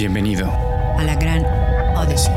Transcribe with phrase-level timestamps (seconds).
[0.00, 1.44] Bienvenido a la gran
[1.94, 2.32] Odyssey.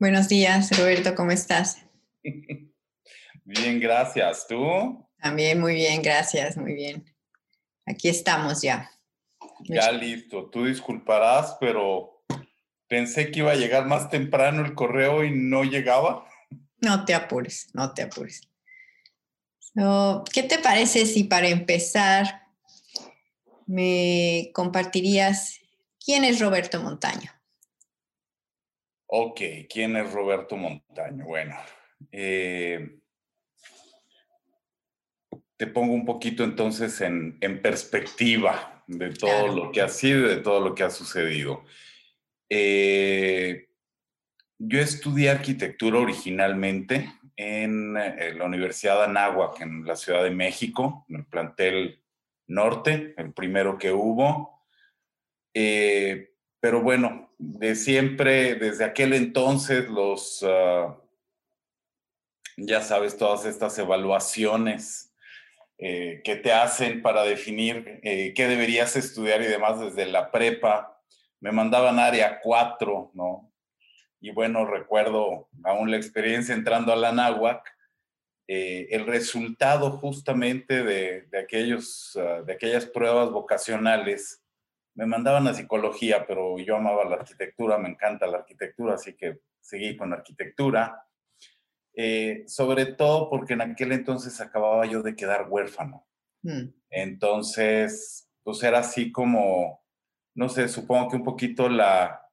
[0.00, 1.78] Buenos días, Roberto, ¿cómo estás?
[3.44, 4.48] Bien, gracias.
[4.48, 5.08] ¿Tú?
[5.22, 7.04] También muy bien, gracias, muy bien.
[7.86, 8.90] Aquí estamos ya.
[9.60, 10.50] Ya listo.
[10.50, 12.24] Tú disculparás, pero
[12.88, 16.26] pensé que iba a llegar más temprano el correo y no llegaba.
[16.80, 18.40] No te apures, no te apures.
[19.74, 22.46] ¿Qué te parece si para empezar
[23.66, 25.58] me compartirías
[26.04, 27.32] quién es Roberto Montaño?
[29.06, 31.24] Ok, ¿quién es Roberto Montaño?
[31.24, 31.56] Bueno,
[32.12, 32.98] eh,
[35.56, 40.40] te pongo un poquito entonces en, perspectiva de todo lo que ha sido y de
[40.40, 41.64] todo lo que ha sucedido.
[42.48, 43.68] Eh,
[44.58, 51.04] yo estudié arquitectura originalmente en, eh, la Universidad de Anáhuac, en la Ciudad de México,
[51.08, 52.02] en el plantel
[52.46, 54.64] norte, el primero que hubo.
[55.52, 60.96] Eh, pero bueno, de siempre, desde aquel entonces, los, ah,
[62.56, 65.12] ya sabes, todas estas evaluaciones
[65.78, 71.02] eh, que te hacen para definir qué deberías estudiar y demás desde la prepa,
[71.40, 73.53] me mandaban área 4, ¿no?
[74.24, 77.62] Y bueno, recuerdo aún la experiencia entrando a la náhuac,
[78.48, 84.42] eh, el resultado justamente de, aquellos, ah, de aquellas pruebas vocacionales,
[84.94, 89.40] me mandaban a psicología, pero yo amaba la arquitectura, me encanta la arquitectura, así que
[89.60, 91.06] seguí con arquitectura.
[91.94, 96.06] Eh, sobre todo porque en aquel entonces acababa yo de quedar huérfano.
[96.40, 96.68] Mm.
[96.88, 99.84] Entonces, pues era así como,
[100.34, 102.23] no sé, supongo que un poquito la,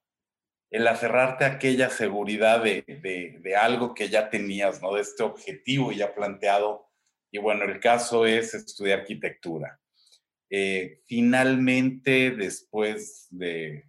[0.72, 4.94] el aferrarte a aquella seguridad de, algo que ya tenías, ¿no?
[4.94, 6.88] De este objetivo ya planteado.
[7.30, 9.78] Y bueno, el caso es estudiar arquitectura.
[10.48, 13.84] Eh, finalmente, después de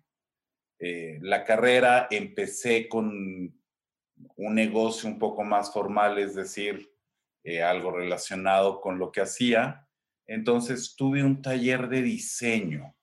[0.79, 3.57] eh, la carrera, empecé con
[4.35, 6.91] un negocio un poco más formal, es decir,
[7.45, 9.88] eh, algo relacionado con lo que hacía.
[10.27, 12.93] Entonces tuve un taller de diseño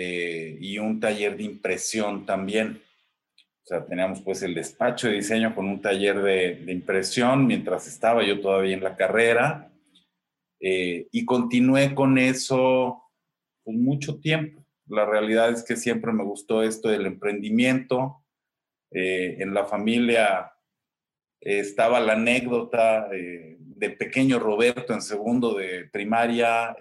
[0.00, 2.80] eh, y un taller de impresión también.
[3.64, 8.24] O sea, teníamos pues el despacho de diseño con un taller de, impresión mientras estaba
[8.24, 9.72] yo todavía en la carrera
[10.60, 13.02] eh, y continué con eso
[13.64, 14.64] pues, mucho tiempo.
[14.86, 18.24] La realidad es que siempre me gustó esto del emprendimiento.
[18.92, 20.52] Eh, en la familia
[21.40, 26.76] estaba la anécdota de pequeño Roberto en segundo de primaria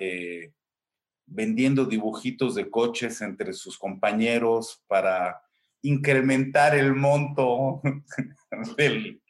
[1.28, 5.42] vendiendo dibujitos de coches entre sus compañeros para
[5.82, 7.82] incrementar el monto
[8.78, 9.22] del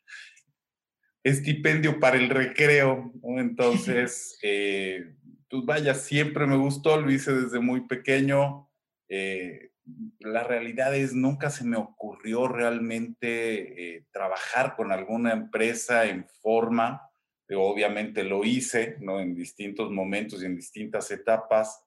[1.24, 3.12] estipendio para el recreo.
[3.24, 5.14] Entonces, eh,
[5.50, 8.70] pues vaya, siempre me gustó, lo hice desde muy pequeño.
[9.10, 9.72] Eh,
[10.20, 17.04] la realidad es, nunca se me ocurrió realmente eh, trabajar con alguna empresa en forma.
[17.50, 19.22] Obviamente lo hice, ¿no?
[19.22, 21.87] En distintos momentos y en distintas etapas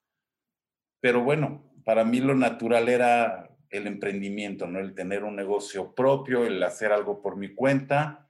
[1.01, 4.81] pero bueno, para mí lo natural era el emprendimiento, ¿no?
[4.81, 8.29] El tener un negocio propio, el hacer algo por mi cuenta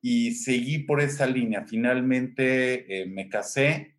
[0.00, 1.64] y seguí por esa línea.
[1.66, 3.96] Finalmente eh, me casé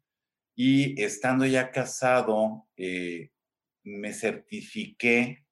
[0.56, 3.32] y estando ya casado, eh,
[3.84, 5.46] me certifiqué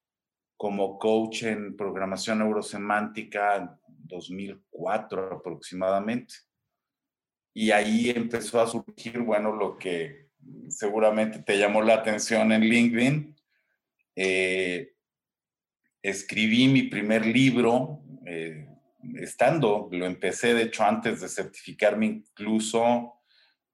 [0.56, 6.34] como coach en programación neurosemántica 2004 aproximadamente.
[7.54, 10.27] Y ahí empezó a surgir, bueno, lo que
[10.68, 13.36] seguramente te llamó la atención en LinkedIn.
[14.16, 14.94] Eh,
[16.02, 18.68] escribí mi primer libro, eh,
[19.16, 23.14] estando, lo empecé de hecho antes de certificarme incluso,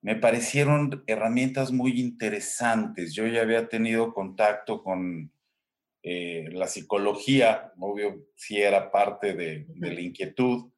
[0.02, 3.14] me parecieron herramientas muy interesantes.
[3.14, 5.32] Yo ya había tenido contacto con
[6.02, 10.70] eh, la psicología, obvio, si era parte de, de la inquietud.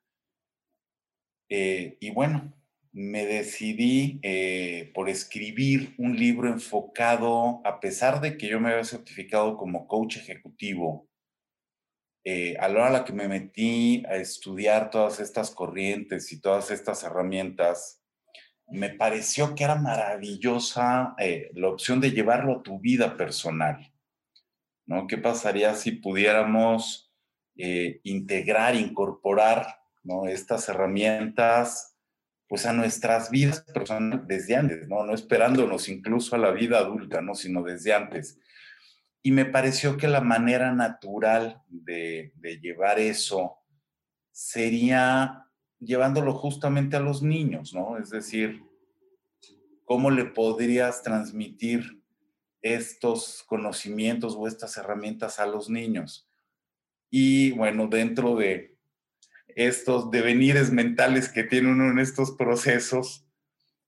[1.49, 2.56] y bueno,
[2.97, 8.85] me decidí eh, por escribir un libro enfocado, a pesar de que yo me había
[8.85, 11.07] certificado como coach ejecutivo,
[12.25, 16.71] eh, a la hora la que me metí a estudiar todas estas corrientes y todas
[16.71, 18.03] estas herramientas,
[18.67, 23.93] me pareció que era maravillosa eh, la opción de llevarlo a tu vida personal.
[24.87, 25.07] ¿no?
[25.07, 27.13] ¿Qué pasaría si pudiéramos
[27.59, 30.27] integrar, incorporar ¿no?
[30.27, 31.96] estas herramientas
[32.49, 35.05] pues a nuestras vidas personales desde antes, ¿no?
[35.05, 37.35] No esperándonos incluso a la vida adulta, ¿no?
[37.35, 38.39] Sino desde antes.
[39.23, 42.33] Y me pareció que la manera natural de,
[42.63, 43.59] llevar eso
[44.31, 45.49] sería
[45.81, 47.99] llevándolo justamente a los niños, ¿no?
[47.99, 48.63] Es decir,
[49.85, 52.01] ¿cómo le podrías transmitir
[52.63, 56.31] estos conocimientos o estas herramientas a los niños?
[57.11, 58.76] Y bueno, dentro de
[59.57, 63.27] estos devenires mentales que tiene uno en estos procesos,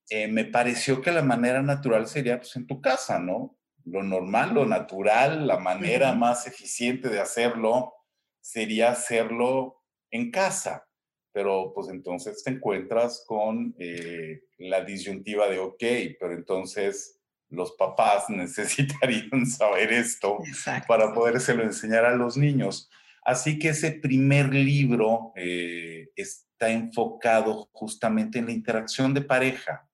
[0.09, 3.55] eh, me pareció que la manera natural sería pues en tu casa, ¿no?
[3.85, 7.93] Lo normal, lo natural, la manera más eficiente de hacerlo
[8.41, 10.87] sería hacerlo en casa.
[11.31, 15.83] Pero pues entonces te encuentras con eh, la disyuntiva de, ok,
[16.19, 17.19] pero entonces
[17.49, 20.39] los papás necesitarían saber esto
[20.87, 22.89] para podérselo enseñar a los niños.
[23.23, 29.87] Así que ese primer libro eh, está enfocado justamente en la interacción de pareja,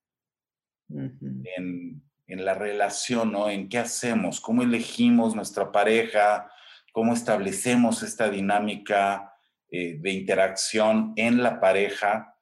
[0.89, 3.50] en, la relación, ¿no?
[3.50, 6.50] En qué hacemos, cómo elegimos nuestra pareja,
[6.92, 9.33] cómo establecemos esta dinámica
[9.69, 12.36] eh, de interacción en la pareja.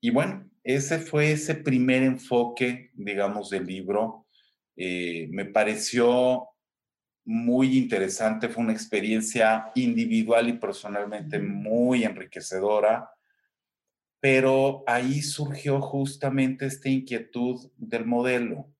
[0.00, 4.26] Y bueno, ese fue ese primer enfoque, digamos, del libro.
[4.76, 6.48] Eh, me pareció
[7.24, 13.10] muy interesante, fue una experiencia individual y personalmente muy enriquecedora,
[14.20, 18.70] pero ahí surgió justamente esta inquietud del modelo.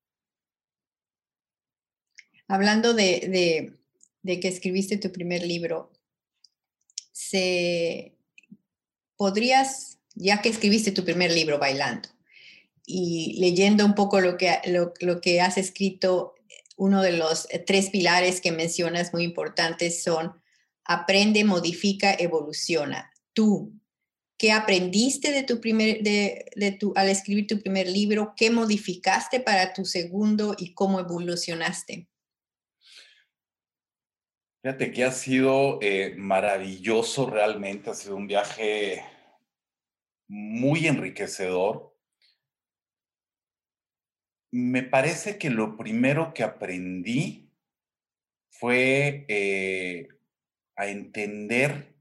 [2.46, 3.74] Hablando de,
[4.22, 5.92] que escribiste tu primer libro,
[7.12, 8.16] se,
[9.16, 12.10] ¿podrías, ya que escribiste tu primer libro bailando
[12.86, 14.60] y leyendo un poco lo que,
[15.00, 16.34] lo que has escrito,
[16.76, 20.40] uno de los eh, tres pilares que mencionas muy importantes son
[20.84, 23.12] aprende, modifica, evoluciona.
[23.32, 23.72] Tú,
[24.36, 28.34] ¿qué aprendiste de tu primer, de, tu, al escribir tu primer libro?
[28.36, 32.08] ¿Qué modificaste para tu segundo y cómo evolucionaste?
[34.62, 39.02] Fíjate que ha sido eh, maravilloso realmente, ha sido un viaje
[40.26, 41.93] muy enriquecedor
[44.54, 47.50] me parece que lo primero que aprendí
[48.52, 50.06] fue eh,
[50.76, 51.96] a entender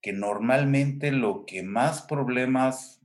[0.00, 3.02] que normalmente lo que más problemas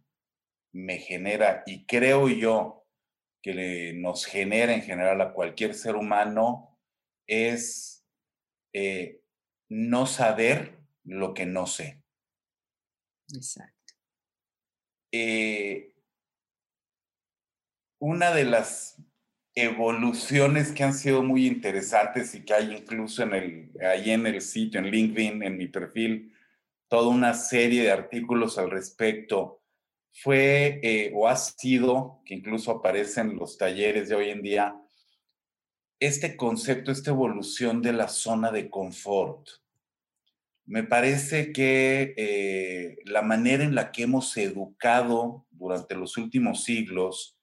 [0.71, 2.85] me genera, y creo yo
[3.41, 6.77] que nos genera en general a cualquier ser humano,
[7.25, 8.05] es
[8.71, 9.23] eh,
[9.67, 12.03] no saber lo que no sé.
[13.33, 13.95] Exacto.
[15.11, 15.90] Eh,
[18.01, 18.97] una de las
[19.53, 24.41] evoluciones que han sido muy interesantes y que hay incluso en el, ahí en el
[24.41, 26.33] sitio, en LinkedIn, en mi perfil,
[26.87, 29.61] toda una serie de artículos al respecto,
[30.13, 34.75] fue eh, o ha sido, que incluso aparece en los talleres de hoy en día,
[35.99, 39.47] este concepto, esta evolución de la zona de confort.
[40.65, 47.37] Me parece que eh, la manera en la que hemos educado durante los últimos siglos,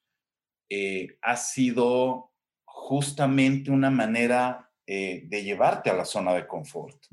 [0.70, 2.32] eh, ha sido
[2.64, 7.06] justamente una manera eh, de llevarte a la zona de confort.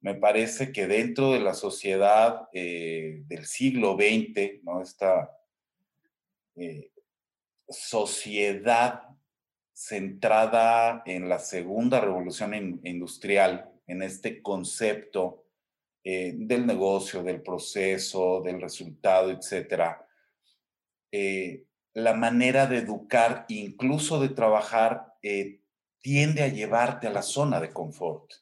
[0.00, 4.82] Me parece que dentro de la sociedad eh, del siglo XX, ¿no?
[4.82, 5.32] esta
[7.68, 9.02] sociedad
[9.72, 15.44] centrada en la segunda revolución industrial, en este concepto
[16.02, 20.06] del negocio, del proceso, del resultado, etcétera,
[21.96, 25.62] la manera de educar, incluso de trabajar, eh,
[26.02, 28.32] tiende a llevarte a la zona de confort.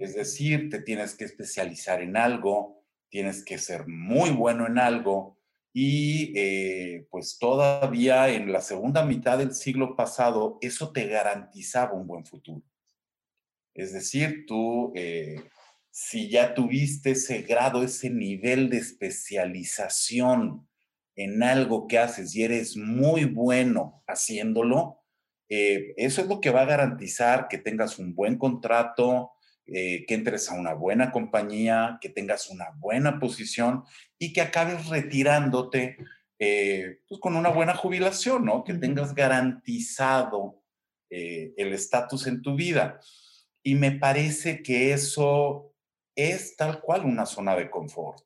[0.00, 5.38] Es decir, te tienes que especializar en algo, tienes que ser muy bueno en algo
[5.72, 12.08] y eh, pues todavía en la segunda mitad del siglo pasado eso te garantizaba un
[12.08, 12.64] buen futuro.
[13.72, 15.40] Es decir, tú, eh,
[15.92, 20.66] si ya tuviste ese grado, ese nivel de especialización,
[21.22, 25.00] en algo que haces y eres muy bueno haciéndolo,
[25.50, 29.32] eh, eso es lo que va a garantizar que tengas un buen contrato,
[29.66, 33.84] eh, que entres a una buena compañía, que tengas una buena posición
[34.18, 35.98] y que acabes retirándote
[36.38, 38.64] eh, pues con una buena jubilación, ¿no?
[38.64, 40.62] Que tengas garantizado
[41.10, 43.00] el estatus en tu vida.
[43.64, 45.74] Y me parece que eso
[46.14, 48.22] es tal cual una zona de confort,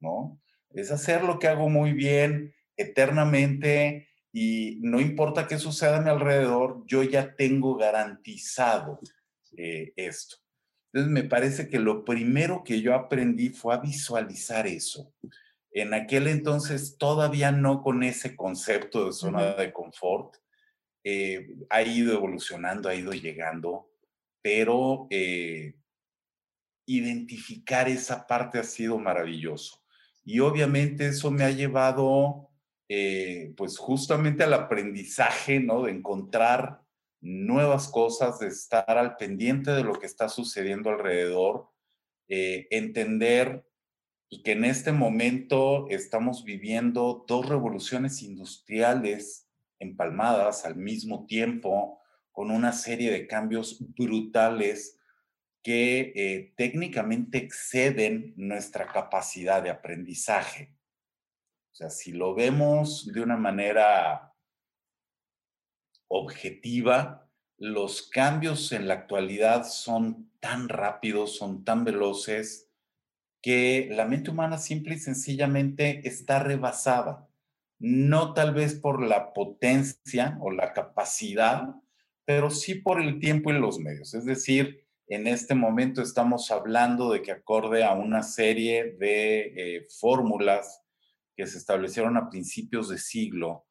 [0.00, 0.38] ¿no?
[0.76, 6.10] Es hacer lo que hago muy bien eternamente y no importa qué suceda a mi
[6.10, 9.00] alrededor, yo ya tengo garantizado
[9.56, 10.36] eh, esto.
[10.92, 15.12] Entonces me parece que lo primero que yo aprendí fue a visualizar eso.
[15.70, 20.36] En aquel entonces todavía no con ese concepto de zona de confort,
[21.04, 23.90] eh, ha ido evolucionando, ha ido llegando,
[24.42, 25.74] pero eh,
[26.86, 29.85] identificar esa parte ha sido maravilloso.
[30.26, 32.50] Y obviamente eso me ha llevado
[32.88, 35.84] eh, pues justamente al aprendizaje, ¿no?
[35.84, 36.82] De encontrar
[37.20, 41.68] nuevas cosas, de estar al pendiente de lo que está sucediendo alrededor,
[42.28, 43.68] eh, entender
[44.42, 52.00] que en este momento estamos viviendo dos revoluciones industriales empalmadas al mismo tiempo,
[52.32, 54.95] con una serie de cambios brutales
[55.66, 60.76] que eh, técnicamente exceden nuestra capacidad de aprendizaje.
[61.72, 64.32] O sea, si lo vemos de una manera
[66.06, 72.70] objetiva, los cambios en la actualidad son tan rápidos, son tan veloces,
[73.42, 77.28] que la mente humana simple y sencillamente está rebasada.
[77.80, 81.74] No tal vez por la potencia o la capacidad,
[82.24, 84.14] pero sí por el tiempo y los medios.
[84.14, 89.86] Es decir, en este momento estamos hablando de que acorde a una serie de eh,
[90.00, 90.82] fórmulas
[91.36, 93.66] que se establecieron a principios de siglo,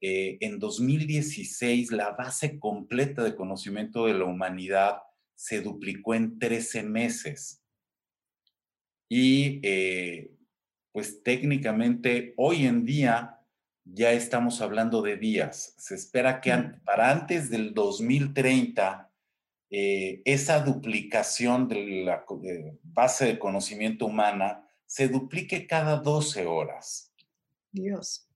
[0.00, 4.98] eh, en 2016 la base completa de conocimiento de la humanidad
[5.34, 7.62] se duplicó en 13 meses.
[9.08, 10.32] Y eh,
[10.92, 13.40] pues técnicamente hoy en día
[13.84, 15.74] ya estamos hablando de días.
[15.78, 16.52] Se espera que
[16.84, 19.05] para antes del 2030
[19.70, 22.24] eh, esa duplicación de la
[22.82, 27.12] base de conocimiento humana se duplique cada 12 horas.
[27.72, 28.28] Dios.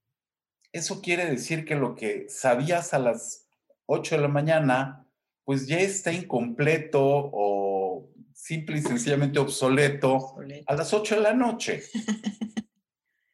[0.73, 3.47] Eso quiere decir que lo que sabías a las
[3.85, 5.07] 8 de la mañana,
[5.43, 10.35] pues ya está incompleto o simple y sencillamente obsoleto,
[10.65, 11.83] a las 8 de la noche.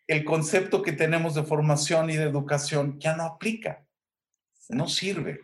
[0.07, 3.85] El concepto que tenemos de formación y de educación ya no aplica,
[4.69, 5.41] no sirve.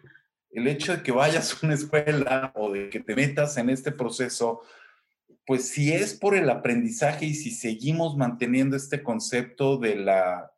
[0.54, 3.92] El hecho de que vayas a una escuela o de que te metas en este
[3.92, 4.62] proceso
[5.46, 10.52] pues si es por el aprendizaje y si seguimos manteniendo este concepto de la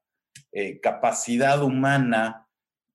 [0.51, 2.47] eh, capacidad humana,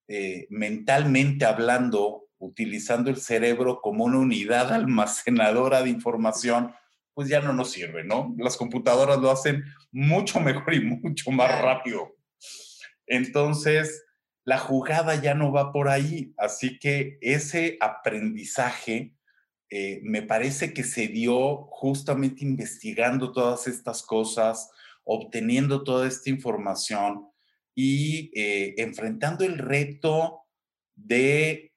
[0.07, 6.73] eh, mentalmente hablando, utilizando el cerebro como una unidad almacenadora de información,
[7.13, 8.33] pues ya no nos sirve, ¿no?
[8.37, 12.15] Las computadoras lo hacen mucho mejor y mucho más rápido.
[13.05, 14.05] Entonces,
[14.43, 19.13] la jugada ya no va por ahí, así que ese aprendizaje
[19.69, 24.69] eh, me parece que se dio justamente investigando todas estas cosas,
[25.03, 27.29] obteniendo toda esta información
[27.73, 30.41] y eh, enfrentando el reto
[30.95, 31.73] de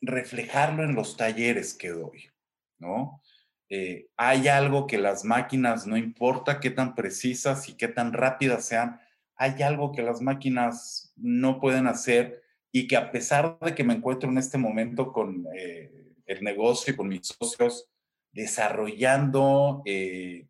[0.00, 2.30] reflejarlo en los talleres que doy,
[2.78, 3.22] ¿no?
[3.68, 8.66] Eh, hay algo que las máquinas, no importa qué tan precisas y qué tan rápidas
[8.66, 9.00] sean,
[9.42, 13.94] hay algo que las máquinas no pueden hacer y que a pesar de que me
[13.94, 17.88] encuentro en este momento con el negocio y con mis socios
[18.32, 20.46] desarrollando eh,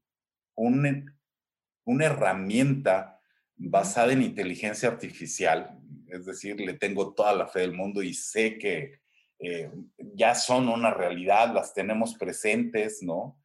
[0.54, 3.20] una herramienta
[3.56, 5.78] basada en inteligencia artificial.
[6.08, 9.00] Es decir, le tengo toda la fe del mundo y sé que
[9.38, 9.70] eh,
[10.14, 13.40] ya son una realidad, las tenemos presentes, ¿no?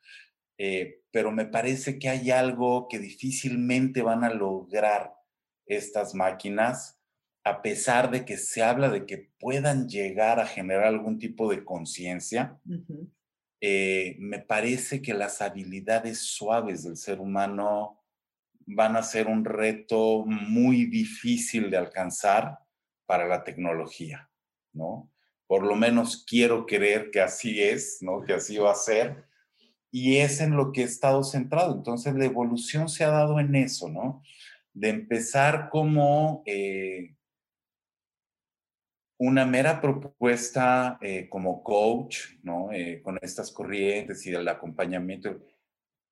[0.60, 5.14] Eh, pero me parece que hay algo que difícilmente van a lograr
[5.68, 6.98] estas máquinas
[7.48, 11.64] a pesar de que se habla de que puedan llegar a generar algún tipo de
[11.64, 12.60] conciencia,
[13.62, 18.04] eh, me parece que las habilidades suaves del ser humano
[18.66, 22.60] van a ser un reto muy difícil de alcanzar
[23.06, 24.30] para la tecnología,
[24.74, 25.10] ¿no?
[25.48, 28.24] Por lo menos quiero creer que así es, ¿no?
[28.24, 29.26] Que así va a ser.
[29.90, 31.74] Y es en lo que he estado centrado.
[31.74, 34.22] Entonces, la evolución se ha dado en eso, ¿no?
[34.78, 37.16] De empezar como eh,
[39.18, 42.72] una mera propuesta eh, como coach, ¿no?
[42.72, 45.42] Eh, con estas corrientes y el acompañamiento,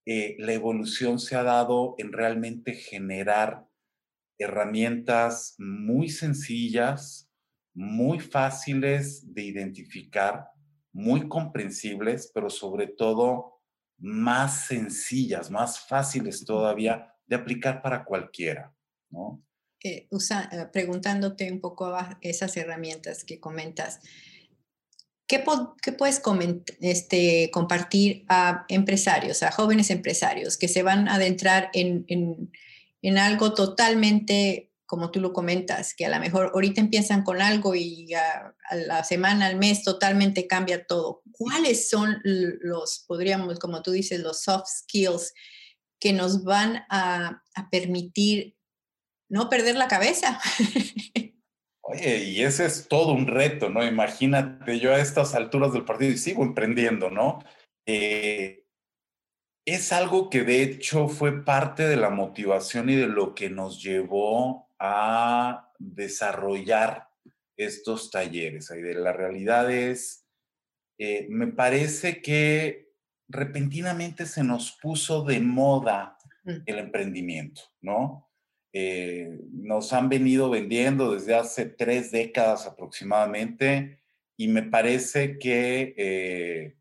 [0.08, 3.68] la evolución se ha dado en realmente generar
[4.40, 7.32] herramientas muy sencillas,
[7.76, 10.48] muy fáciles de identificar,
[10.92, 13.62] muy comprensibles, pero sobre todo
[14.00, 18.74] más sencillas, más fáciles todavía de aplicar para cualquiera,
[19.10, 19.46] ¿no?
[19.86, 20.08] Eh,
[20.74, 24.00] preguntándote un poco esas herramientas que comentas.
[25.28, 26.22] ¿Qué, puedes
[26.82, 33.54] este, compartir a empresarios, a jóvenes empresarios que se van a adentrar en, en, algo
[33.54, 38.56] totalmente, como tú lo comentas, que a lo mejor ahorita empiezan con algo y a,
[38.72, 41.22] la semana, al mes, totalmente cambia todo?
[41.32, 45.32] ¿Cuáles son los, podríamos, como tú dices, los soft skills
[46.00, 48.58] que nos van a, permitir
[49.30, 50.40] no perder la cabeza.
[51.82, 53.86] Oye, y ese es todo un reto, ¿no?
[53.86, 57.40] Imagínate yo a estas alturas del partido y sigo emprendiendo, ¿no?
[57.86, 58.66] Eh,
[59.66, 63.82] es algo que de hecho fue parte de la motivación y de lo que nos
[63.82, 67.10] llevó a desarrollar
[67.58, 68.70] estos talleres.
[68.70, 70.28] La realidad es,
[71.00, 72.85] eh, me parece que
[73.28, 76.58] repentinamente se nos puso de moda mm.
[76.66, 78.30] el emprendimiento, ¿no?
[78.78, 84.02] Eh, nos han venido vendiendo desde hace tres décadas aproximadamente
[84.38, 86.76] y me parece que eh,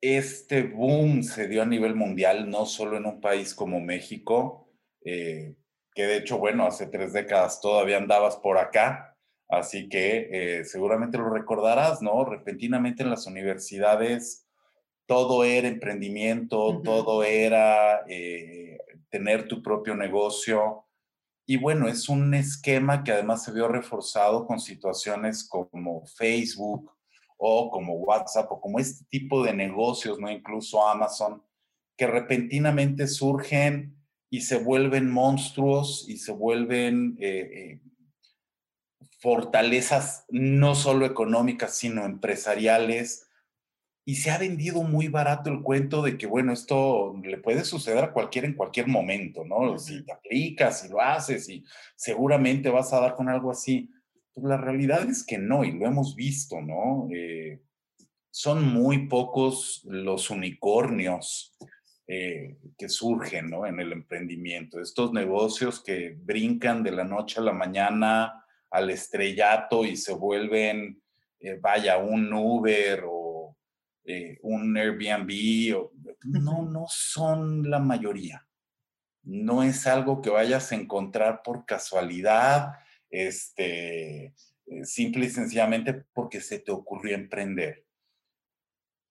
[0.00, 4.72] este boom se dio a nivel mundial, no solo en un país como México,
[5.04, 5.54] eh,
[5.94, 9.07] que de hecho, bueno, hace tres décadas todavía andabas por acá,
[9.48, 12.24] así que seguramente lo recordarás, ¿no?
[12.24, 14.46] Repentinamente en las universidades
[15.06, 18.04] todo era emprendimiento, todo era
[19.10, 20.84] tener tu propio negocio.
[21.46, 26.92] Y bueno, es un esquema que además se vio reforzado con situaciones como Facebook
[27.38, 30.30] o como WhatsApp o como este tipo de negocios, ¿no?
[30.30, 31.42] Incluso Amazon,
[31.96, 33.96] que repentinamente surgen
[34.28, 37.80] y se vuelven monstruos y se vuelven eh, eh,
[39.18, 43.28] fortalezas no solo económicas, sino empresariales
[44.08, 48.02] y se ha vendido muy barato el cuento de que, bueno, esto le puede suceder
[48.02, 49.78] a cualquiera en cualquier momento, ¿no?
[49.78, 51.62] Si te aplicas, si lo haces, y
[51.94, 53.90] seguramente vas a dar con algo así.
[54.32, 57.06] Pues la realidad es que no, y lo hemos visto, ¿no?
[57.12, 57.60] Eh,
[58.30, 61.54] son muy pocos los unicornios
[62.06, 63.66] eh, que surgen, ¿no?
[63.66, 64.80] En el emprendimiento.
[64.80, 71.02] Estos negocios que brincan de la noche a la mañana al estrellato y se vuelven,
[71.40, 73.56] eh, vaya, un Uber o
[74.04, 75.92] eh, un Airbnb, o,
[76.24, 78.46] no, no son la mayoría.
[79.22, 82.72] No es algo que vayas a encontrar por casualidad,
[83.10, 84.34] este,
[84.70, 87.84] eh, simple y sencillamente porque se te ocurrió emprender.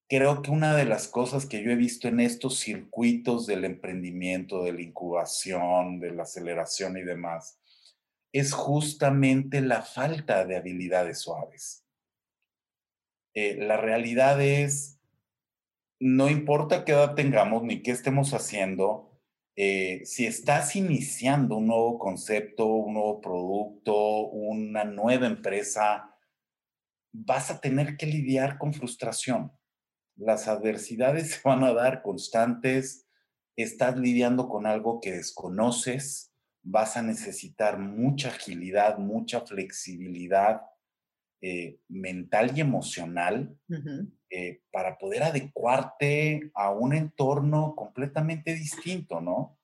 [0.09, 4.63] Creo que una de las cosas que yo he visto en estos circuitos del emprendimiento,
[4.63, 7.59] de la incubación, de la aceleración y demás,
[8.39, 11.85] es justamente la falta de habilidades suaves.
[13.33, 14.99] Eh, la realidad es,
[15.99, 19.07] no importa qué edad tengamos ni qué estemos haciendo,
[19.59, 26.15] eh, si estás iniciando un nuevo concepto, un nuevo producto, una nueva empresa,
[27.11, 29.51] vas a tener que lidiar con frustración.
[30.15, 33.07] Las adversidades se van a dar constantes,
[33.55, 36.31] estás lidiando con algo que desconoces,
[36.69, 40.61] vas a necesitar mucha agilidad, mucha flexibilidad
[41.41, 43.55] eh, mental y emocional
[44.29, 49.57] eh, para poder adecuarte a un entorno completamente distinto, ¿no?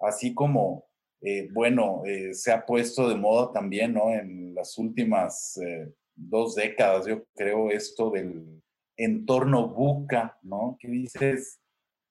[0.00, 0.86] Así como,
[1.20, 4.12] eh, bueno, se ha puesto de moda también, ¿no?
[4.12, 5.60] En las últimas
[6.14, 8.62] dos décadas, yo creo, esto del
[8.96, 10.76] entorno buca, ¿no?
[10.80, 11.60] Que dices,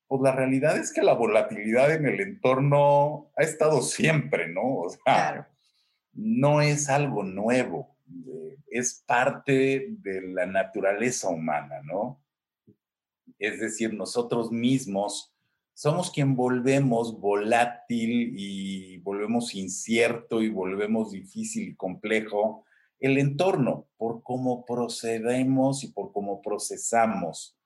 [0.07, 4.77] pues la realidad es que la volatilidad en el entorno ha estado siempre, ¿no?
[4.77, 5.49] O sea,
[6.13, 7.97] no es algo nuevo
[8.69, 12.21] es parte de la naturaleza humana, ¿no?
[13.39, 15.33] Es decir, nosotros mismos
[15.73, 22.65] somos quien volvemos volátil y volvemos incierto y volvemos difícil y complejo
[22.99, 27.56] el entorno por cómo procedemos y por cómo procesamos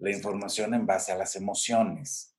[0.00, 2.34] la información en base a las emociones.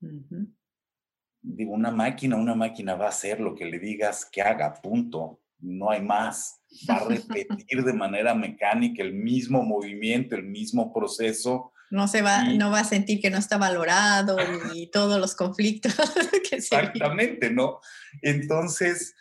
[1.42, 5.42] Digo, una máquina, una máquina va a hacer lo que le digas que haga, punto
[5.62, 6.62] no hay más.
[6.90, 11.72] Va a repetir de manera mecánica el mismo movimiento, el mismo proceso.
[11.90, 14.38] No se va, no va a sentir que no está valorado
[14.74, 15.94] y todos los conflictos
[16.50, 17.80] que Exactamente, ¿no?
[18.22, 19.16] Entonces,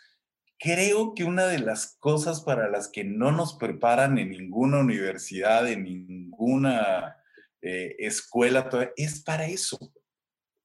[0.59, 5.67] creo que una de las cosas para las que no nos preparan en ninguna universidad,
[5.67, 7.17] en ninguna
[7.61, 9.77] eh, escuela, es para eso.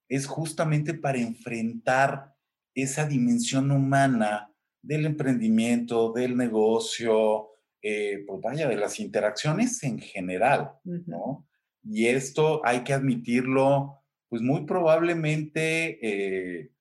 [0.09, 2.35] Es justamente para enfrentar
[2.75, 7.49] esa dimensión humana del emprendimiento, del negocio,
[7.83, 11.47] eh, pues vaya, de las interacciones en general, ¿no?
[11.83, 16.73] Y esto hay que admitirlo, pues muy probablemente eh,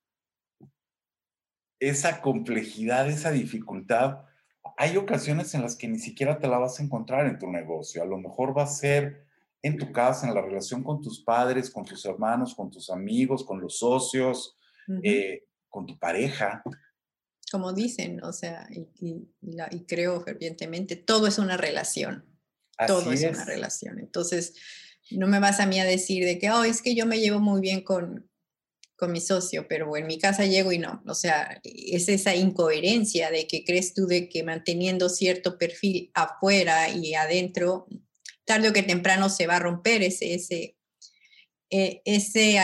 [1.79, 4.25] esa complejidad, esa dificultad,
[4.77, 8.01] hay ocasiones en las que ni siquiera te la vas a encontrar en tu negocio.
[8.01, 9.24] A lo mejor va a ser
[9.65, 13.43] en tu casa, en la relación con tus padres, con tus hermanos, con tus amigos,
[13.43, 14.57] con los socios,
[15.03, 16.63] eh, con tu pareja
[17.51, 22.25] como dicen, o sea, y, creo fervientemente, todo es una relación.
[22.85, 23.99] todo es, una relación.
[23.99, 24.55] Entonces,
[25.11, 27.39] no me vas a mí a decir de que, oh, es que yo me llevo
[27.39, 28.29] muy bien con,
[28.97, 31.01] con mi socio, pero en mi casa llego y no.
[31.07, 36.89] O sea, es esa incoherencia de que crees tú de que manteniendo cierto perfil afuera
[36.89, 37.87] y adentro,
[38.45, 40.77] tarde o que temprano se va a romper ese, ese,
[41.69, 42.57] eh, ese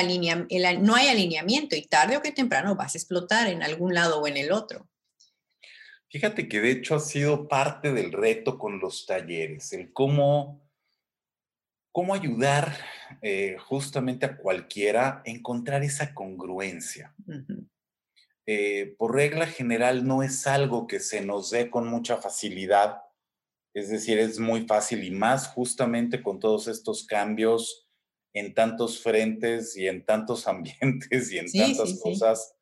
[0.80, 4.28] no hay alineamiento y tarde o que temprano vas a explotar en algún lado o
[4.28, 4.88] en el otro.
[6.10, 10.70] Fíjate que de hecho ha sido parte del reto con los talleres, el cómo,
[11.91, 12.78] cómo ayudar
[13.22, 17.15] eh, justamente a cualquiera a encontrar esa congruencia.
[18.46, 23.02] Eh, por regla general no es algo que se nos dé con mucha facilidad,
[23.73, 27.88] es decir, es muy fácil y más justamente con todos estos cambios
[28.34, 32.55] en tantos frentes y en tantos ambientes y en tantas cosas.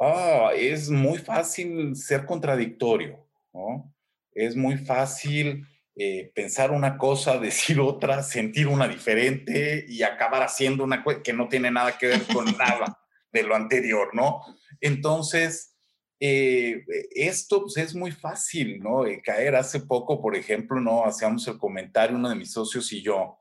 [0.00, 3.92] Ah, es muy fácil ser contradictorio, ¿no?
[4.32, 10.84] Es muy fácil eh, pensar una cosa, decir otra, sentir una diferente y acabar haciendo
[10.84, 13.00] una cosa que no tiene nada que ver con nada
[13.32, 14.40] de lo anterior, ¿no?
[14.80, 15.77] Entonces,
[16.20, 19.06] eh, esto pues, es muy fácil, ¿no?
[19.06, 21.04] Eh, caer hace poco, por ejemplo, ¿no?
[21.04, 23.38] Hacíamos el comentario, uno de mis socios y yo,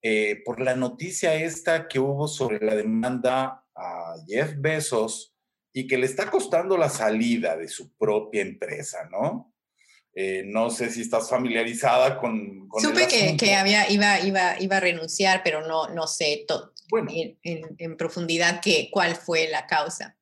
[0.00, 5.34] eh, por la noticia esta que hubo sobre la demanda a Jeff Bezos
[5.72, 9.54] y que le está costando la salida de su propia empresa, ¿no?
[10.46, 12.66] no sé si estás familiarizada con...
[12.66, 16.44] con Supe que, que, había, iba, iba, iba a renunciar, pero no, no sé
[16.90, 17.36] bueno, en,
[17.78, 20.17] en, profundidad que, cuál fue la causa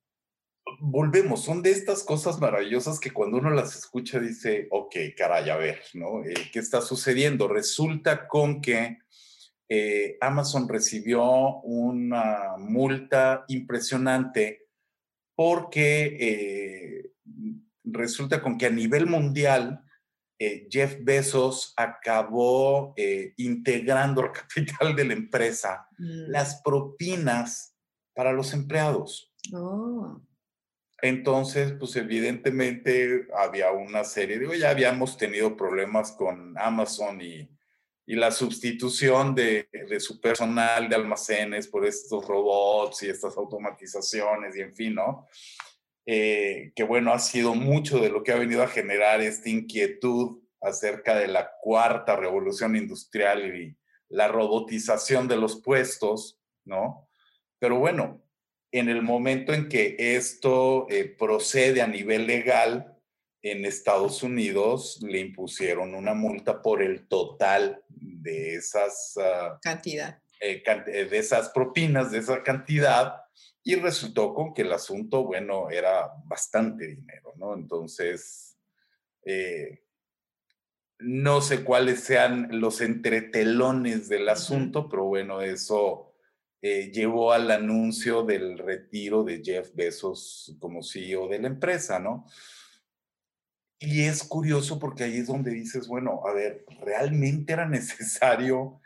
[0.80, 5.56] volvemos, son de estas cosas maravillosas que cuando uno las escucha dice, ok, caray, a
[5.56, 6.24] ver, ¿no?
[6.24, 7.48] Eh, ¿Qué está sucediendo?
[7.48, 8.98] Resulta con que
[9.68, 14.68] eh, Amazon recibió una multa impresionante
[15.34, 17.10] porque eh,
[17.84, 19.82] resulta con que a nivel mundial
[20.38, 22.94] Jeff Bezos acabó
[23.38, 26.30] integrando al capital de la empresa mm.
[26.30, 27.74] las propinas
[28.14, 29.32] para los empleados.
[29.52, 30.20] Oh.
[31.02, 37.48] Entonces, pues evidentemente había una serie, digo, ya habíamos tenido problemas con Amazon y,
[38.08, 44.74] la sustitución de, su personal de almacenes por estos robots y estas automatizaciones y en
[44.76, 45.26] fin, ¿no?
[46.06, 50.38] Eh, que bueno, ha sido mucho de lo que ha venido a generar esta inquietud
[50.60, 53.76] acerca de la cuarta revolución industrial y
[54.08, 57.08] la robotización de los puestos, ¿no?
[57.58, 58.22] Pero bueno,
[58.78, 62.96] en el momento en que esto eh, procede a nivel legal,
[63.42, 70.20] en Estados Unidos le impusieron una multa por el total de esas uh, cantidad.
[70.40, 70.62] Eh,
[71.10, 73.22] de esas propinas, de esa cantidad,
[73.62, 77.54] y resultó con que el asunto, bueno, era bastante dinero, ¿no?
[77.54, 78.58] Entonces,
[79.24, 79.82] eh,
[80.98, 86.15] no sé cuáles sean los entretelones del asunto, pero bueno, eso
[86.62, 92.26] eh, llevó al anuncio del retiro de Jeff Bezos como CEO de la empresa, ¿no?
[93.78, 98.80] Y es curioso porque ahí es donde dices, bueno, a ver, ¿realmente era necesario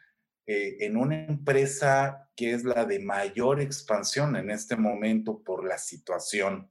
[0.47, 5.79] eh, en una empresa que es la de mayor expansión en este momento por la
[5.79, 6.69] situación,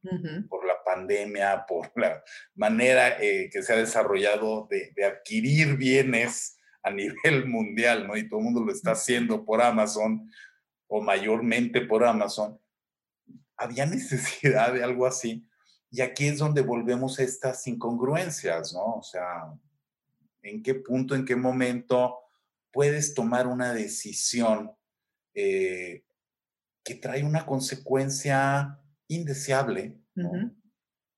[0.49, 2.21] por la pandemia, por la
[2.55, 8.17] manera eh, que se ha desarrollado de, de, adquirir bienes a nivel mundial, ¿no?
[8.17, 10.29] Y todo el mundo lo está haciendo por Amazon,
[10.89, 12.59] o mayormente por Amazon,
[13.55, 15.47] había necesidad de algo así.
[15.91, 18.97] Y aquí es donde volvemos a estas incongruencias, ¿no?
[18.97, 19.53] O sea,
[20.43, 22.17] ¿en qué punto, en qué momento
[22.71, 24.71] puedes tomar una decisión
[25.33, 26.03] eh,
[26.83, 29.97] que trae una consecuencia indeseable,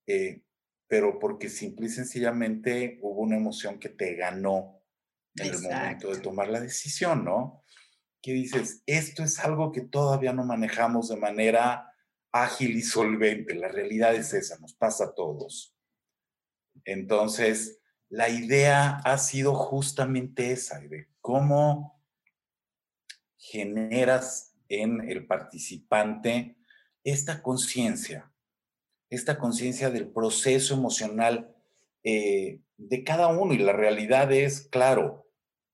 [0.08, 0.42] eh,
[0.88, 4.82] pero porque simple y sencillamente hubo una emoción que te ganó
[5.36, 7.61] en el momento de tomar la decisión, ¿no?
[8.22, 11.92] Que dices, esto es algo que todavía no manejamos de manera
[12.32, 13.56] ágil y solvente.
[13.56, 15.76] La realidad es esa, nos pasa a todos.
[16.86, 17.80] Entonces,
[18.10, 22.02] la idea ha sido justamente esa, de cómo
[23.38, 26.58] generas en el participante
[27.04, 28.32] esta conciencia,
[29.10, 31.56] esta conciencia del proceso emocional
[32.04, 33.54] eh, de cada uno.
[33.54, 35.28] Y la realidad es, claro,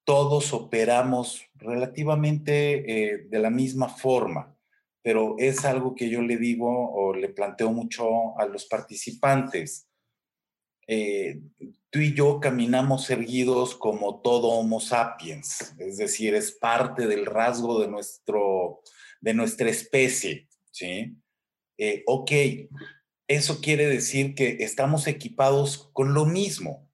[0.04, 4.56] todos operamos relativamente eh, de la misma forma,
[5.02, 9.88] pero es algo que yo le digo o le planteo mucho a los participantes.
[10.88, 11.42] Eh,
[11.90, 17.80] tú y yo caminamos erguidos como todo Homo sapiens, es decir, es parte del rasgo
[17.82, 18.82] de, nuestro,
[19.22, 21.18] de nuestra especie, ¿sí?
[21.78, 22.32] Eh, ok,
[23.28, 26.87] eso quiere decir que estamos equipados con lo mismo,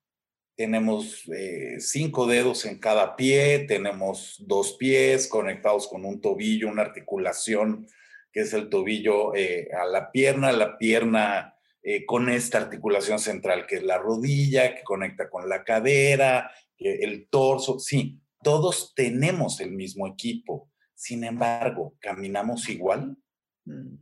[0.56, 6.84] tenemos eh, cinco dedos en cada pie, tenemos dos pies conectados con un tobillo, una
[6.84, 7.88] articulación
[8.32, 13.66] que es el tobillo eh, a la pierna, la pierna eh, con esta articulación central
[13.68, 19.72] que es la rodilla, que conecta con la cadera, el torso, sí, todos tenemos el
[19.72, 20.70] mismo equipo.
[20.94, 23.18] Sin embargo, ¿caminamos igual?
[23.66, 23.96] Mm.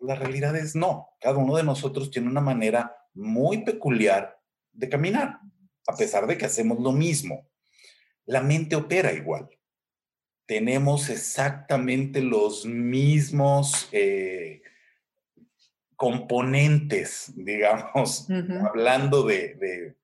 [0.00, 1.08] La realidad es no.
[1.20, 4.38] Cada uno de nosotros tiene una manera muy peculiar
[4.72, 5.38] de caminar,
[5.86, 7.48] a pesar de que hacemos lo mismo.
[8.26, 9.48] La mente opera igual.
[10.46, 14.62] Tenemos exactamente los mismos eh,
[15.96, 18.28] componentes, digamos,
[18.68, 19.96] hablando de, de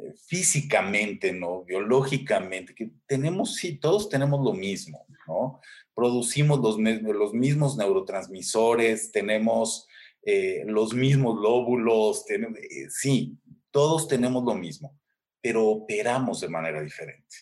[0.00, 1.64] eh, físicamente, ¿no?
[1.64, 5.60] Biológicamente, que tenemos, sí, todos tenemos lo mismo, ¿no?
[5.94, 9.86] Producimos los, los mismos neurotransmisores, tenemos
[10.22, 13.36] eh, los mismos lóbulos, tenemos, eh, sí,
[13.70, 14.98] todos tenemos lo mismo,
[15.44, 17.36] pero operamos de manera diferente.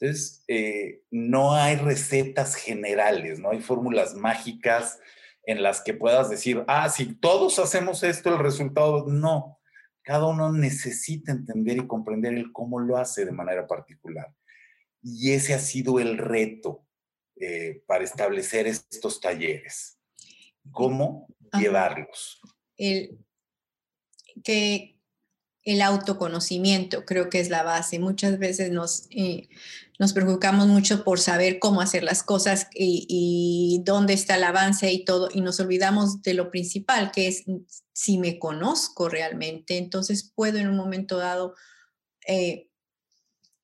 [0.00, 0.42] Entonces,
[1.10, 4.98] no hay recetas generales, no hay fórmulas mágicas
[5.42, 9.60] en las que puedas decir, ah, si todos hacemos esto, el resultado, no.
[10.02, 14.34] Cada uno necesita entender y comprender el cómo lo hace de manera particular.
[15.02, 16.86] Y ese ha sido el reto
[17.38, 19.98] eh, para establecer estos talleres.
[20.70, 22.40] ¿Cómo llevarlos?
[22.78, 23.18] El,
[24.42, 24.93] que
[25.64, 27.98] el autoconocimiento creo que es la base.
[27.98, 29.48] Muchas veces nos, eh,
[29.98, 35.04] nos preocupamos mucho por saber cómo hacer las cosas y, dónde está el avance y
[35.04, 37.44] todo, y nos olvidamos de lo principal, que es
[37.92, 41.54] si me conozco realmente, entonces puedo en un momento dado
[42.26, 42.68] eh,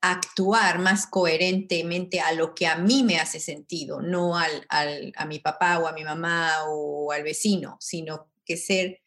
[0.00, 5.38] actuar más coherentemente a lo que a mí me hace sentido, no al, a mi
[5.38, 8.99] papá o a mi mamá o al vecino, sino que ser,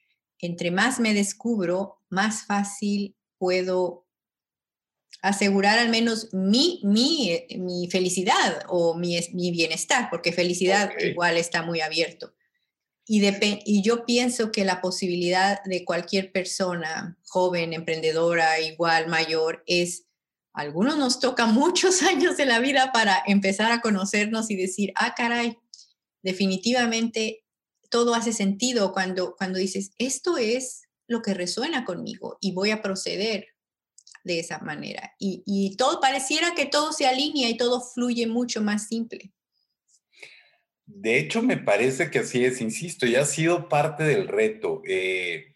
[0.46, 4.04] entre más me descubro, más fácil puedo
[5.22, 11.38] asegurar al menos mi, mi, eh, mi felicidad o mi, mi, bienestar, porque felicidad igual
[11.38, 12.34] está muy abierto.
[13.06, 13.22] Y,
[13.66, 20.06] y yo pienso que la posibilidad de cualquier persona, joven, emprendedora, igual, mayor, es,
[20.54, 25.16] algunos nos toca muchos años de la vida para empezar a conocernos y decir, ah,
[25.16, 25.58] caray,
[26.22, 27.43] definitivamente
[27.94, 32.82] todo hace sentido cuando, cuando dices, esto es lo que resuena conmigo y voy a
[32.82, 33.50] proceder
[34.24, 35.14] de esa manera.
[35.20, 39.32] Y, todo pareciera que todo se alinea y todo fluye mucho más simple.
[40.88, 44.82] De hecho, me parece que así es, insisto, ya ha sido parte del reto.
[44.88, 45.54] Eh,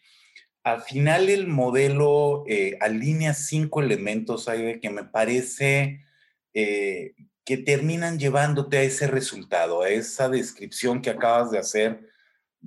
[0.62, 6.04] al final el modelo eh, alinea cinco elementos ahí que me parece
[6.54, 12.07] eh, que terminan llevándote a ese resultado, a esa descripción que acabas de hacer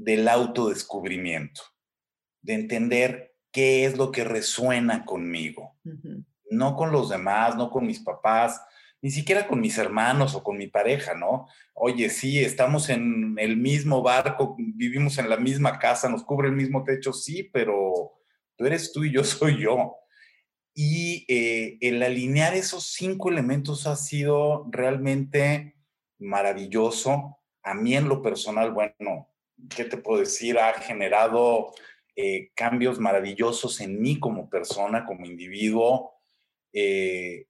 [0.03, 1.61] del autodescubrimiento,
[2.41, 5.77] de entender qué es lo que resuena conmigo,
[6.49, 8.61] no con los demás, no con mis papás,
[9.01, 11.47] ni siquiera con mis hermanos o con mi pareja, ¿no?
[11.73, 16.55] Oye, sí, estamos en el mismo barco, vivimos en la misma casa, nos cubre el
[16.55, 18.13] mismo techo, sí, pero
[18.55, 19.97] tú eres tú y yo soy yo.
[20.73, 25.75] Y eh, el alinear esos cinco elementos ha sido realmente
[26.17, 27.39] maravilloso.
[27.63, 29.30] A mí en lo personal, bueno,
[29.69, 30.57] ¿qué te puedo decir?
[30.57, 31.71] Ha generado
[32.15, 36.13] eh, cambios maravillosos en mí como persona, como individuo.
[36.73, 37.47] Eh,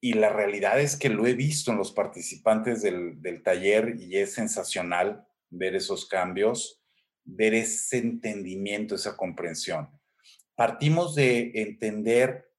[0.00, 4.16] y la realidad es que lo he visto en los participantes del, del, taller y
[4.16, 6.80] es sensacional ver esos cambios,
[7.24, 9.90] ver ese entendimiento, esa comprensión.
[10.54, 12.52] Partimos de entender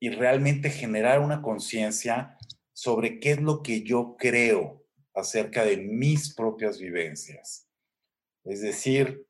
[0.00, 2.36] y realmente generar una conciencia
[2.72, 7.63] sobre qué es lo que yo creo acerca de mis propias vivencias.
[8.44, 9.26] Es decir,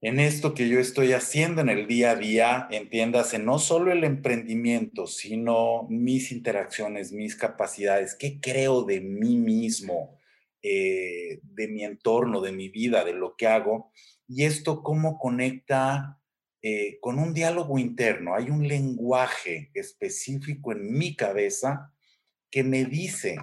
[0.00, 4.04] en esto que yo estoy haciendo en el día a día, entiéndase, no solo el
[4.04, 10.18] emprendimiento, sino mis interacciones, mis capacidades, qué creo de mí mismo,
[10.62, 13.92] eh, de mi entorno, de mi vida, de lo que hago,
[14.28, 16.20] y esto cómo conecta
[16.62, 18.34] eh, con un diálogo interno.
[18.34, 21.92] Hay un lenguaje específico en mi cabeza
[22.50, 23.36] que me dice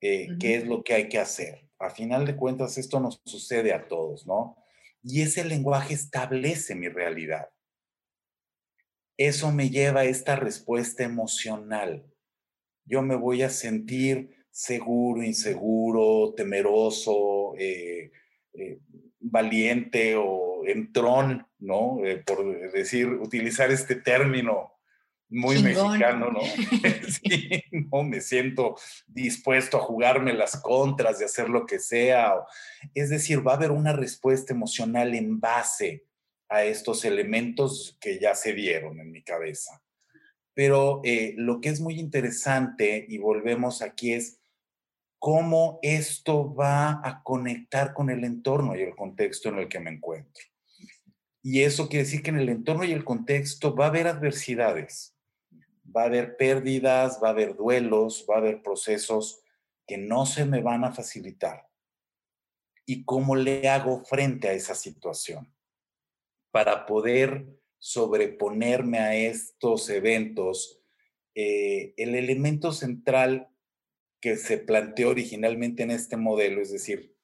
[0.00, 1.65] eh, qué es lo que hay que hacer.
[1.86, 4.56] A final de cuentas, esto nos sucede a todos, ¿no?
[5.08, 7.48] y ese lenguaje establece mi realidad.
[9.16, 12.04] Eso me lleva a esta respuesta emocional.
[12.84, 18.10] Yo me voy a sentir seguro, inseguro, temeroso, eh,
[18.54, 18.80] eh,
[19.20, 22.04] valiente o entrón, ¿no?
[22.04, 24.72] Eh, por decir, utilizar este término
[25.28, 26.40] muy mexicano, ¿no?
[27.08, 32.34] sí, no, me siento dispuesto a jugarme las contras, de hacer lo que sea.
[32.94, 36.04] Es decir, va a haber una respuesta emocional en base
[36.48, 39.82] a estos elementos que ya se dieron en mi cabeza.
[40.54, 44.38] Pero eh, lo que es muy interesante, y volvemos aquí, es
[45.18, 49.90] cómo esto va a conectar con el entorno y el contexto en el que me
[49.90, 50.44] encuentro.
[51.42, 55.15] Y eso quiere decir que en el entorno y el contexto va a haber adversidades
[55.96, 59.42] va a haber pérdidas, va a haber duelos, va a haber procesos
[59.86, 61.68] que no se me van a facilitar
[62.84, 65.52] y cómo le hago frente a esa situación
[66.50, 67.46] para poder
[67.78, 70.82] sobreponerme a estos eventos.
[71.34, 73.48] Eh, el elemento central
[74.20, 77.14] que se planteó originalmente en este modelo, es decir,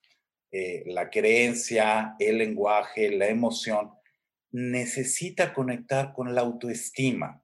[0.50, 3.92] eh, la creencia, el lenguaje, la emoción,
[4.50, 7.41] necesita conectar con la autoestima,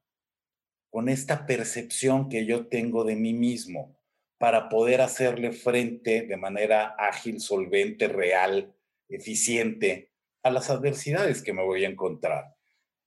[0.90, 3.96] con esta percepción que yo tengo de mí mismo
[4.38, 8.74] para poder hacerle frente de manera ágil, solvente, real,
[9.08, 10.10] eficiente
[10.42, 12.54] a las adversidades que me voy a encontrar.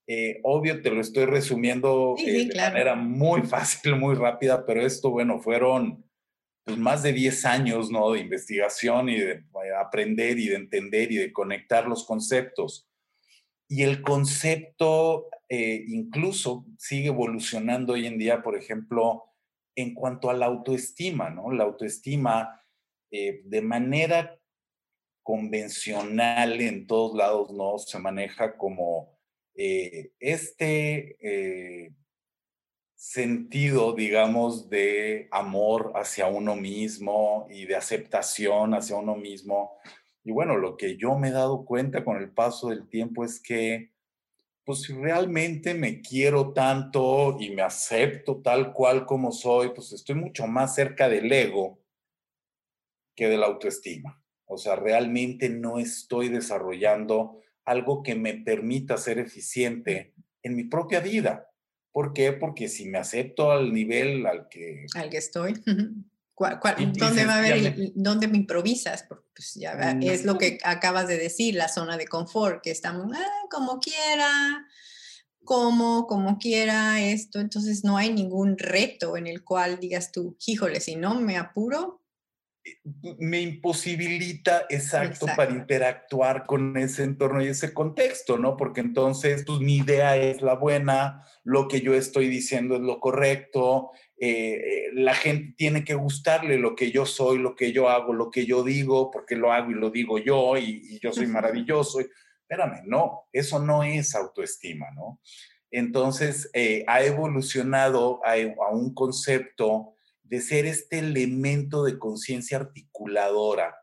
[0.07, 5.09] Eh, obvio, te lo estoy resumiendo eh, de manera muy fácil, muy rápida, pero esto,
[5.09, 6.03] bueno, fueron
[6.65, 8.11] pues, más de 10 años, ¿no?
[8.11, 9.43] De investigación y de
[9.79, 12.89] aprender y de entender y de conectar los conceptos.
[13.69, 19.25] Y el concepto eh, incluso sigue evolucionando hoy en día, por ejemplo,
[19.75, 21.51] en cuanto a la autoestima, ¿no?
[21.51, 22.63] La autoestima
[23.11, 24.39] eh, de manera
[25.21, 27.77] convencional en todos lados, ¿no?
[27.79, 29.19] Se maneja como
[29.55, 31.17] eh, este
[32.95, 39.81] sentido, digamos, de amor hacia uno mismo y de aceptación hacia uno mismo
[40.23, 43.41] y bueno, lo que yo me he dado cuenta con el paso del tiempo es
[43.41, 43.90] que,
[44.71, 50.15] pues si realmente me quiero tanto y me acepto tal cual como soy, pues estoy
[50.15, 51.83] mucho más cerca del ego
[53.13, 54.23] que de la autoestima.
[54.45, 61.01] O sea, realmente no estoy desarrollando algo que me permita ser eficiente en mi propia
[61.01, 61.49] vida.
[61.91, 62.31] ¿Por qué?
[62.31, 64.85] Porque si me acepto al nivel al que...
[64.95, 65.53] Al que estoy.
[66.93, 69.03] dónde va a haber, dónde me improvisas?
[69.03, 72.71] Porque pues ya mm, es lo que acabas de decir, la zona de confort, que
[72.71, 74.65] estamos ah, como quiera,
[75.43, 80.79] como, como quiera esto, entonces no hay ningún reto en el cual digas tú, híjole,
[80.79, 82.01] si no me apuro,
[83.17, 88.55] me imposibilita exacto, para interactuar con ese entorno y ese contexto, ¿no?
[88.55, 92.99] Porque entonces, pues mi idea es la buena, lo que yo estoy diciendo es lo
[92.99, 93.91] correcto,
[94.23, 98.13] eh, eh, la gente tiene que gustarle lo que yo soy, lo que yo hago,
[98.13, 101.99] lo que yo digo, porque lo hago y lo digo yo y, yo soy maravilloso.
[101.99, 105.19] Espérame, no, eso no es autoestima, ¿no?
[105.71, 113.75] Entonces, eh, ha evolucionado a, a un concepto de ser este elemento de conciencia articuladora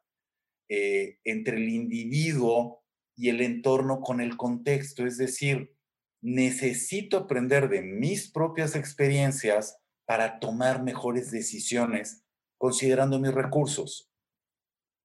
[0.71, 2.85] eh, entre el individuo
[3.17, 5.05] y el entorno con el contexto.
[5.05, 5.75] Es decir,
[6.23, 12.25] necesito aprender de mis propias experiencias para tomar mejores decisiones
[12.57, 14.11] considerando mis recursos.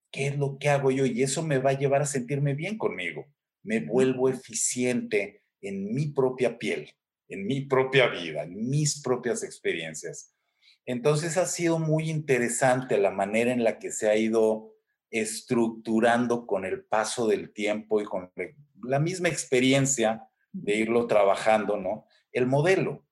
[0.10, 1.06] ¿Qué es lo que hago yo?
[1.06, 3.26] Y eso me va a llevar a sentirme bien conmigo.
[3.64, 6.90] Me vuelvo eficiente en mi propia piel,
[7.28, 10.34] en mi propia vida, en mis propias experiencias.
[10.86, 14.74] Entonces ha sido muy interesante la manera en la que se ha ido
[15.12, 18.32] estructurando con el paso del tiempo y con
[18.82, 22.06] la misma experiencia de irlo trabajando, ¿no?
[22.32, 23.03] El modelo.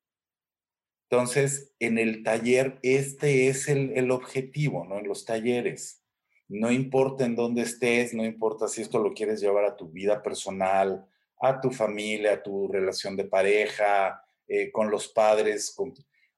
[1.11, 4.97] Entonces, en el taller, este es el, objetivo, ¿no?
[4.97, 6.01] En los talleres.
[6.47, 10.23] No importa en dónde estés, no importa si esto lo quieres llevar a tu vida
[10.23, 11.05] personal,
[11.41, 15.93] a tu familia, a tu relación de pareja, eh, con los padres, con,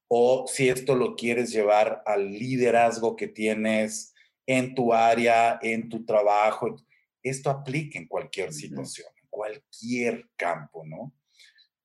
[0.08, 4.16] o si esto lo quieres llevar al liderazgo que tienes
[4.48, 6.78] en tu área, en tu trabajo.
[7.22, 11.14] Esto aplica en cualquier situación, en cualquier campo, ¿no?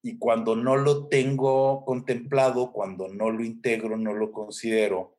[0.02, 5.18] Y cuando no lo tengo contemplado, cuando no lo integro, no lo considero,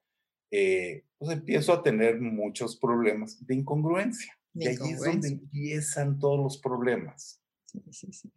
[0.51, 4.33] eh, pues empiezo a tener muchos problemas de incongruencia.
[4.53, 7.41] y ahí es donde empiezan todos los problemas.
[7.65, 8.31] Sí, sí, sí.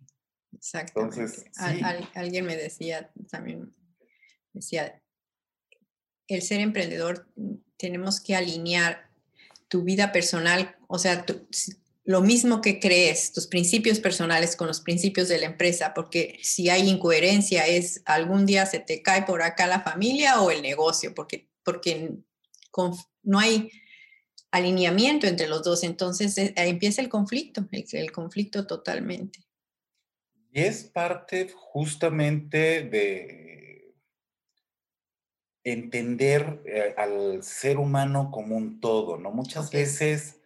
[0.53, 1.21] Exactamente.
[1.21, 1.51] Entonces,
[2.15, 3.73] alguien me decía también
[4.53, 5.03] Decía,
[6.29, 9.11] el ser emprendedor mm, tenemos que alinear
[9.69, 11.25] tu vida personal, o sea,
[12.05, 16.69] lo mismo que crees, tus principios personales con los principios de la empresa, porque si
[16.69, 21.15] hay incoherencia es algún día se te cae por acá la familia o el negocio,
[21.15, 22.11] porque, porque
[23.23, 23.71] no hay
[24.51, 29.41] alineamiento entre los dos, entonces eh, empieza el conflicto, el conflicto totalmente.
[30.51, 33.95] Y es parte justamente de
[35.65, 39.31] entender eh, al ser humano como un todo, ¿no?
[39.31, 40.42] Muchas veces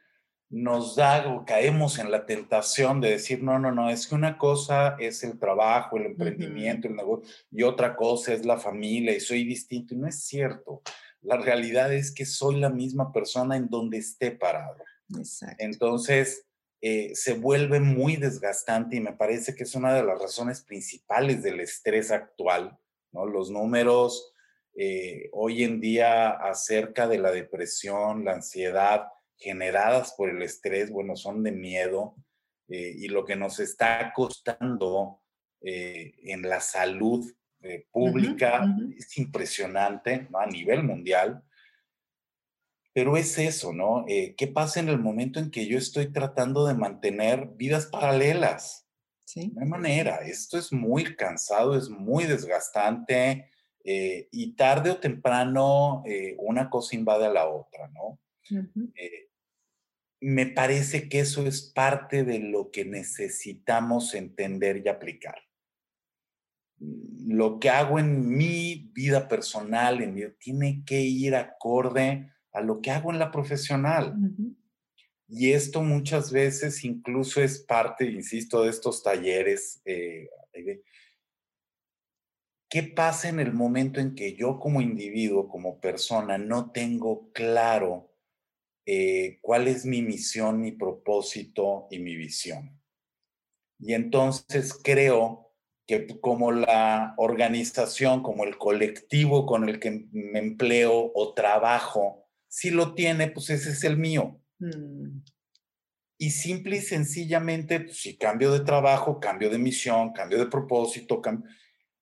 [0.49, 4.39] nos da o caemos en la tentación de decir, no, no, no, es que una
[4.39, 9.21] cosa es el trabajo, el emprendimiento, el negocio, y otra cosa es la familia, y
[9.21, 10.83] soy distinto, y no es cierto.
[11.21, 14.77] La realidad es que soy la misma persona en donde esté parado.
[15.17, 15.57] Exacto.
[15.59, 16.47] Entonces,
[16.81, 21.43] eh, se vuelve muy desgastante y me parece que es una de las razones principales
[21.43, 22.79] del estrés actual,
[23.13, 23.27] ¿no?
[23.27, 24.33] Los números,
[24.77, 31.17] eh, hoy en día acerca de la depresión, la ansiedad generadas por el estrés, bueno,
[31.17, 32.17] son de miedo
[32.69, 35.23] eh, y lo que nos está costando
[35.61, 37.25] eh, en la salud
[37.91, 38.65] pública
[38.97, 41.43] es impresionante a nivel mundial.
[42.93, 44.05] Pero es eso, ¿no?
[44.07, 48.87] ¿Qué pasa en el momento en que yo estoy tratando de mantener vidas paralelas?
[49.25, 49.51] Sí.
[49.53, 50.19] No hay manera.
[50.19, 53.51] Esto es muy cansado, es muy desgastante
[53.89, 58.19] eh, y tarde o temprano eh, una cosa invade a la otra, ¿no?
[58.51, 59.29] Eh,
[60.21, 65.37] me parece que eso es parte de lo que necesitamos entender y aplicar.
[66.79, 72.81] Lo que hago en mi vida personal en mi, tiene que ir acorde a lo
[72.81, 74.15] que hago en la profesional.
[75.29, 79.83] Y esto muchas veces incluso es parte, insisto, de estos talleres
[82.69, 88.06] ¿Qué pasa en el momento en que yo como individuo, como persona, no tengo claro
[88.87, 92.81] eh, cuál es mi misión, mi propósito y mi visión?
[93.79, 95.53] Y entonces creo
[95.87, 102.71] que como la organización, como el colectivo con el que me empleo o trabajo, si
[102.71, 104.41] lo tiene, pues ese es el mío.
[104.59, 105.21] Mm.
[106.19, 111.21] Y simple y sencillamente, pues, si cambio de trabajo, cambio de misión, cambio de propósito,
[111.21, 111.49] cambio,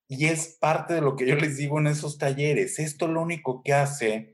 [0.09, 2.79] y es parte de lo que yo les digo en esos talleres.
[2.79, 4.34] Esto lo único que hace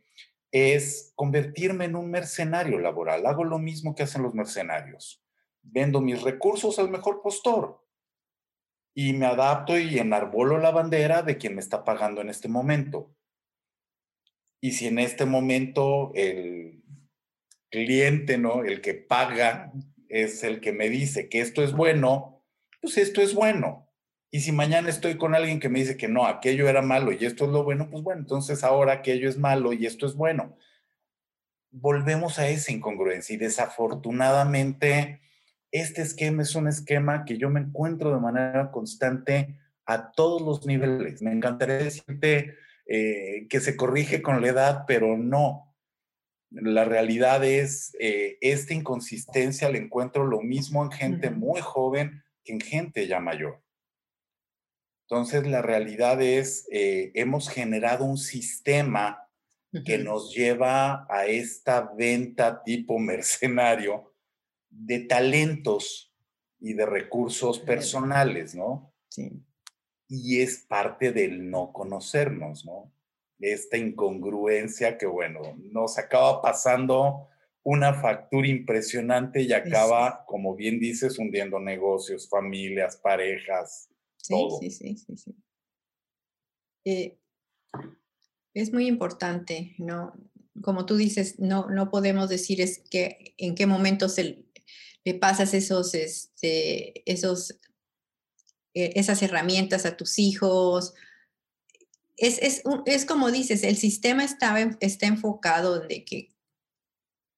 [0.53, 3.27] es convertirme en un mercenario laboral.
[3.27, 5.23] Hago lo mismo que hacen los mercenarios.
[5.63, 7.85] Vendo mis recursos al mejor postor
[8.95, 13.15] y me adapto y enarbolo la bandera de quien me está pagando en este momento.
[14.61, 16.83] Y si en este momento el
[17.71, 18.65] cliente, ¿no?
[18.65, 19.73] El que paga
[20.09, 22.45] es el que me dice que esto es bueno,
[22.81, 23.90] pues esto es bueno.
[24.33, 27.25] Y si mañana estoy con alguien que me dice que no, aquello era malo y
[27.25, 30.57] esto es lo bueno, pues bueno, entonces ahora aquello es malo y esto es bueno.
[31.73, 35.21] Volvemos a esa incongruencia y desafortunadamente
[35.73, 40.67] este esquema es un esquema que yo me encuentro de manera constante a todos los
[40.67, 41.23] niveles.
[41.23, 42.57] Me encantaría decirte
[42.87, 45.75] eh, que se corrige con la edad, pero no.
[46.51, 52.53] La realidad es, eh, esta inconsistencia la encuentro lo mismo en gente muy joven que
[52.53, 53.61] en gente ya mayor.
[55.11, 59.29] Entonces, la realidad es, eh, hemos generado un sistema
[59.85, 64.15] que nos lleva a esta venta tipo mercenario
[64.69, 66.15] de talentos
[66.61, 68.95] y de recursos personales, ¿no?
[69.09, 69.33] Sí.
[70.07, 72.93] Y es parte del no conocernos, ¿no?
[73.41, 75.41] Esta incongruencia que, bueno,
[75.73, 77.27] nos acaba pasando
[77.65, 83.90] una factura impresionante y acaba, como bien dices, hundiendo negocios, familias, parejas,
[84.23, 85.35] Sí, sí, sí, sí,
[86.85, 87.19] eh,
[88.55, 90.13] es muy importante, ¿no?
[90.63, 94.45] Como tú dices, no, no podemos decir es que en qué momento se,
[95.05, 97.53] le pasas esos, este, esos,
[98.75, 100.95] eh, esas herramientas a tus hijos.
[102.17, 106.29] Es, es, es, como dices, el sistema está, está enfocado de que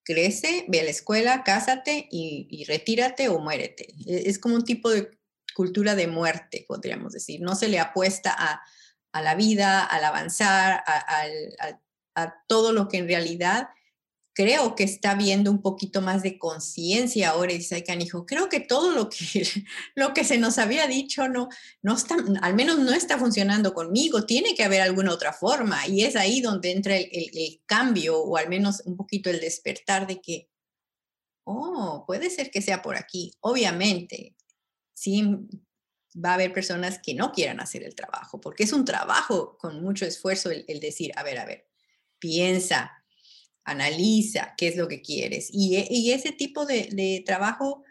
[0.04, 3.94] crece, ve a la escuela, cásate y, y retírate o muérete.
[4.06, 5.10] E, es como un tipo de
[5.54, 7.40] cultura de muerte, podríamos decir.
[7.40, 8.62] No se le apuesta a,
[9.20, 13.68] la vida, al avanzar, a, todo lo que en realidad
[14.34, 18.92] creo que está viendo un poquito más de conciencia ahora, dice Canijo, creo que todo
[18.92, 19.46] lo que,
[19.94, 21.48] lo que se nos había dicho no,
[21.82, 26.04] no está, al menos no está funcionando conmigo, tiene que haber alguna otra forma y
[26.04, 30.20] es ahí donde entra el, el cambio o al menos un poquito el despertar de
[30.20, 30.48] que,
[31.44, 34.34] oh, puede ser que sea por aquí, obviamente,
[34.94, 35.48] sí
[36.14, 39.82] va a haber personas que no quieran hacer el trabajo, porque es un trabajo con
[39.82, 41.66] mucho esfuerzo el, decir, a ver, a ver,
[42.18, 43.04] piensa,
[43.64, 45.48] analiza qué es lo que quieres.
[45.52, 47.82] Y, e, ese tipo de, trabajo,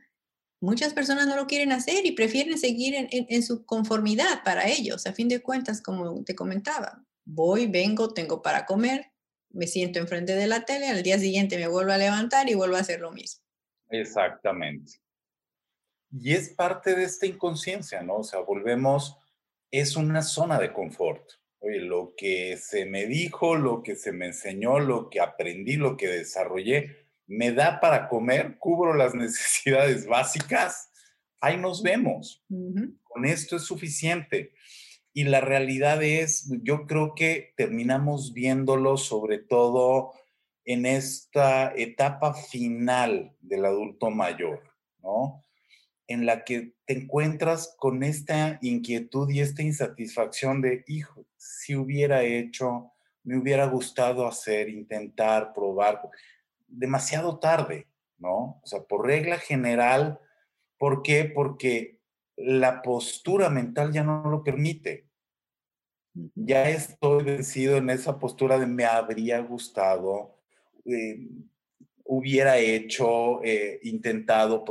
[0.59, 5.07] muchas personas no lo quieren hacer y prefieren seguir en, su conformidad para ellos.
[5.07, 9.11] A fin de cuentas, como te comentaba, voy, vengo, tengo para comer,
[9.49, 12.75] me siento enfrente de la tele, al día siguiente me vuelvo a levantar y vuelvo
[12.75, 13.43] a hacer lo mismo.
[13.89, 15.00] Exactamente.
[16.11, 18.17] Y es parte de esta inconsciencia, ¿no?
[18.17, 19.17] O sea, volvemos,
[19.71, 21.23] es una zona de confort.
[21.59, 25.95] Oye, lo que se me dijo, lo que se me enseñó, lo que aprendí, lo
[25.95, 26.97] que desarrollé,
[27.27, 30.91] me da para comer, cubro las necesidades básicas,
[31.39, 32.43] ahí nos vemos.
[33.03, 34.53] Con esto es suficiente.
[35.13, 40.13] Y la realidad es, yo creo que terminamos viéndolo sobre todo
[40.63, 44.63] en esta etapa final del adulto mayor,
[45.01, 45.43] ¿no?
[46.11, 52.23] En la que te encuentras con esta inquietud y esta insatisfacción de, hijo, si hubiera
[52.23, 52.91] hecho,
[53.23, 56.01] me hubiera gustado hacer, intentar, probar,
[56.67, 57.87] demasiado tarde,
[58.17, 58.59] ¿no?
[58.61, 60.19] O sea, por regla general,
[60.77, 61.25] ¿por qué?
[61.25, 61.99] Porque
[62.35, 65.07] la postura mental ya no lo permite.
[66.35, 70.37] Ya estoy vencido en esa postura de me habría gustado,
[70.85, 71.27] eh,
[72.03, 74.65] hubiera hecho, eh, intentado.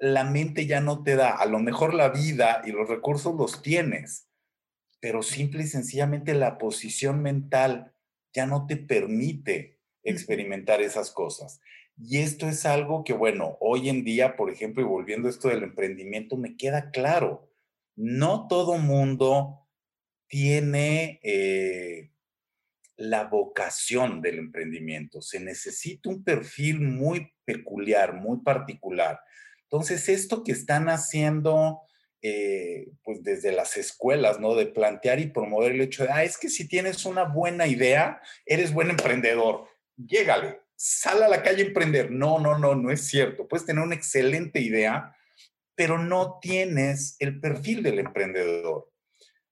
[0.00, 3.62] La mente ya no te da, a lo mejor la vida y los recursos los
[3.62, 4.28] tienes,
[4.98, 7.94] pero simple y sencillamente la posición mental
[8.32, 11.60] ya no te permite experimentar esas cosas.
[11.96, 15.48] Y esto es algo que, bueno, hoy en día, por ejemplo, y volviendo a esto
[15.48, 17.50] del emprendimiento, me queda claro,
[17.94, 19.68] no todo mundo
[20.26, 22.12] tiene eh,
[22.96, 29.20] la vocación del emprendimiento, se necesita un perfil muy peculiar, muy particular.
[29.70, 31.82] Entonces, esto que están haciendo
[32.22, 34.56] eh, pues desde las escuelas, ¿no?
[34.56, 38.20] De plantear y promover el hecho de, ah, es que si tienes una buena idea,
[38.44, 39.68] eres buen emprendedor.
[39.96, 42.10] Llégale, sal a la calle a emprender.
[42.10, 43.46] No, no, no, no es cierto.
[43.46, 45.16] Puedes tener una excelente idea,
[45.76, 48.90] pero no tienes el perfil del emprendedor.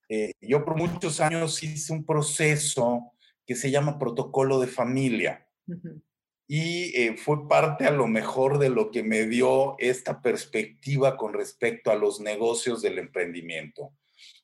[0.09, 3.13] Eh, yo por muchos años hice un proceso
[3.47, 5.47] que se llama protocolo de familia
[6.51, 11.35] y eh, fue parte a lo mejor de lo que me dio esta perspectiva con
[11.35, 13.93] respecto a los negocios del emprendimiento.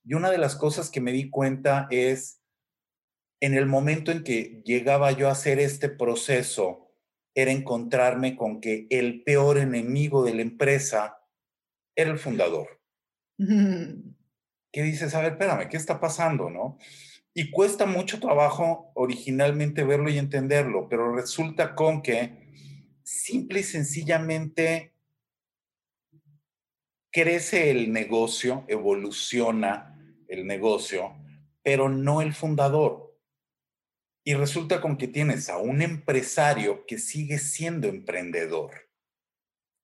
[0.05, 2.43] Y una de las cosas que me di cuenta es,
[3.41, 6.93] en el momento en que llegaba yo a hacer este proceso,
[7.35, 11.19] era encontrarme con que el peor enemigo de la empresa
[11.97, 12.83] era el fundador.
[13.39, 15.15] ¿Qué dices?
[15.15, 16.77] A ver, espérame, ¿qué está pasando, no?
[17.35, 22.45] Y cuesta mucho trabajo originalmente verlo y entenderlo, pero resulta con que
[23.03, 24.95] simple y sencillamente
[27.11, 31.15] crece el negocio, evoluciona el negocio,
[31.63, 33.19] pero no el fundador.
[34.25, 38.89] Y resulta con que tienes a un empresario que sigue siendo emprendedor.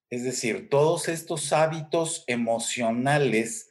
[0.09, 3.71] Es decir, todos estos hábitos emocionales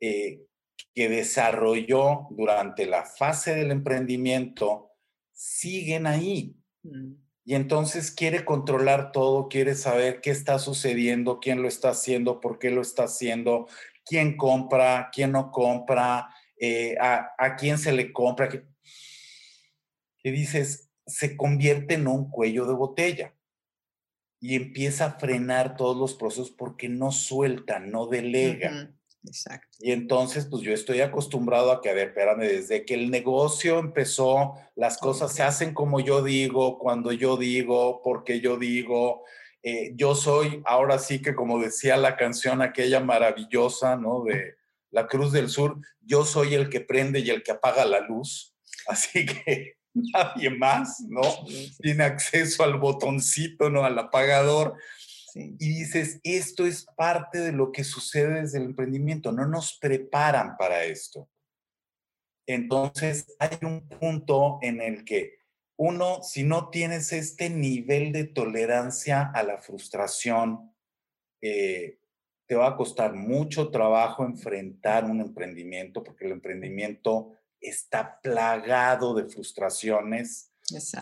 [0.00, 0.46] eh,
[0.94, 4.90] que desarrolló durante la fase del emprendimiento
[5.32, 6.56] siguen ahí.
[6.82, 7.14] Mm.
[7.44, 12.58] Y entonces quiere controlar todo, quiere saber qué está sucediendo, quién lo está haciendo, por
[12.58, 13.66] qué lo está haciendo,
[14.04, 18.48] quién compra, quién no compra, eh, a, quién se le compra.
[18.48, 18.62] Que,
[20.22, 23.34] dices, se convierte en un cuello de botella
[24.38, 28.94] y empieza a frenar todos los procesos porque no suelta, no delega.
[29.24, 29.78] Exacto.
[29.80, 33.78] Y entonces, pues yo estoy acostumbrado a que, a ver, espérame, desde que el negocio
[33.78, 39.24] empezó, las cosas se hacen como yo digo, cuando yo digo, porque yo digo.
[39.64, 44.24] Eh, yo soy, ahora sí que como decía la canción aquella maravillosa, ¿no?
[44.24, 44.56] De
[44.90, 48.56] La Cruz del Sur, yo soy el que prende y el que apaga la luz.
[48.88, 51.22] Así que nadie más, ¿no?
[51.80, 53.84] Tiene acceso al botoncito, ¿no?
[53.84, 54.74] Al apagador.
[55.34, 60.56] Y dices, esto es parte de lo que sucede desde el emprendimiento, no nos preparan
[60.56, 61.28] para esto.
[62.46, 65.38] Entonces, hay un punto en el que
[65.76, 70.74] uno, si no tienes este nivel de tolerancia a la frustración,
[71.40, 71.98] eh,
[72.46, 79.24] te va a costar mucho trabajo enfrentar un emprendimiento, porque el emprendimiento está plagado de
[79.24, 80.52] frustraciones,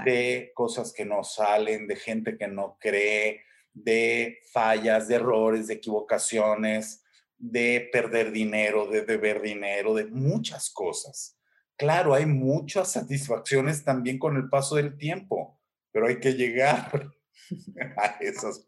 [0.05, 3.43] de cosas que no salen, de gente que no cree,
[3.73, 7.03] de fallas, de errores, de equivocaciones,
[7.39, 11.37] de perder dinero, de deber dinero, de muchas cosas.
[11.77, 15.59] Claro, hay muchas satisfacciones también con el paso del tiempo,
[15.93, 17.11] pero hay que llegar
[17.97, 18.67] a esas.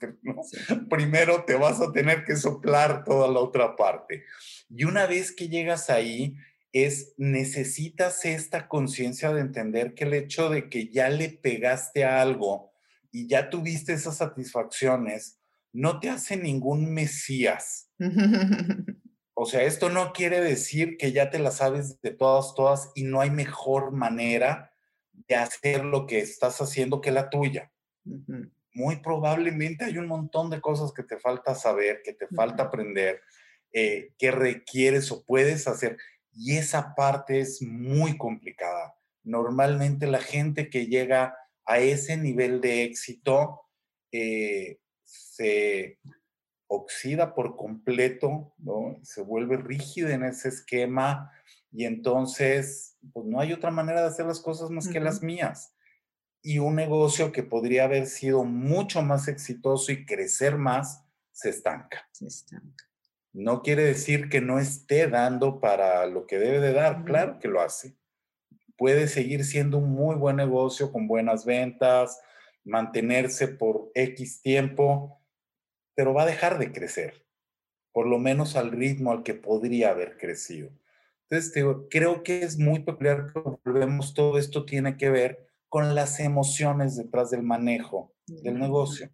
[0.88, 4.24] Primero te vas a tener que soplar toda la otra parte.
[4.70, 6.36] Y una vez que llegas ahí,
[6.72, 12.22] es necesitas esta conciencia de entender que el hecho de que ya le pegaste a
[12.22, 12.71] algo,
[13.12, 15.38] y ya tuviste esas satisfacciones,
[15.72, 17.90] no te hace ningún mesías.
[19.34, 23.04] O sea, esto no quiere decir que ya te la sabes de todas, todas y
[23.04, 24.72] no hay mejor manera
[25.26, 27.72] de hacer lo que estás haciendo que la tuya.
[28.74, 33.22] Muy probablemente hay un montón de cosas que te falta saber, que te falta aprender,
[33.72, 35.96] eh, que requieres o puedes hacer.
[36.30, 38.94] Y esa parte es muy complicada.
[39.24, 41.34] Normalmente la gente que llega
[41.66, 43.62] a ese nivel de éxito
[44.10, 45.98] eh, se
[46.66, 48.96] oxida por completo, ¿no?
[49.02, 51.30] se vuelve rígida en ese esquema
[51.70, 55.74] y entonces pues no hay otra manera de hacer las cosas más que las mías.
[56.44, 62.08] Y un negocio que podría haber sido mucho más exitoso y crecer más, se estanca.
[62.10, 62.84] Se estanca.
[63.32, 67.48] No quiere decir que no esté dando para lo que debe de dar, claro que
[67.48, 67.96] lo hace
[68.82, 72.20] puede seguir siendo un muy buen negocio con buenas ventas,
[72.64, 75.22] mantenerse por X tiempo,
[75.94, 77.24] pero va a dejar de crecer,
[77.92, 80.70] por lo menos al ritmo al que podría haber crecido.
[81.30, 86.18] Entonces, creo que es muy peculiar que volvemos, todo esto tiene que ver con las
[86.18, 89.10] emociones detrás del manejo del negocio.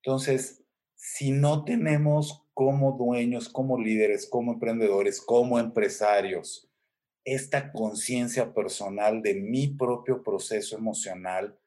[0.00, 0.62] Entonces,
[0.94, 6.69] si no tenemos como dueños, como líderes, como emprendedores, como empresarios,
[7.24, 11.58] esta conciencia personal de mi propio proceso emocional,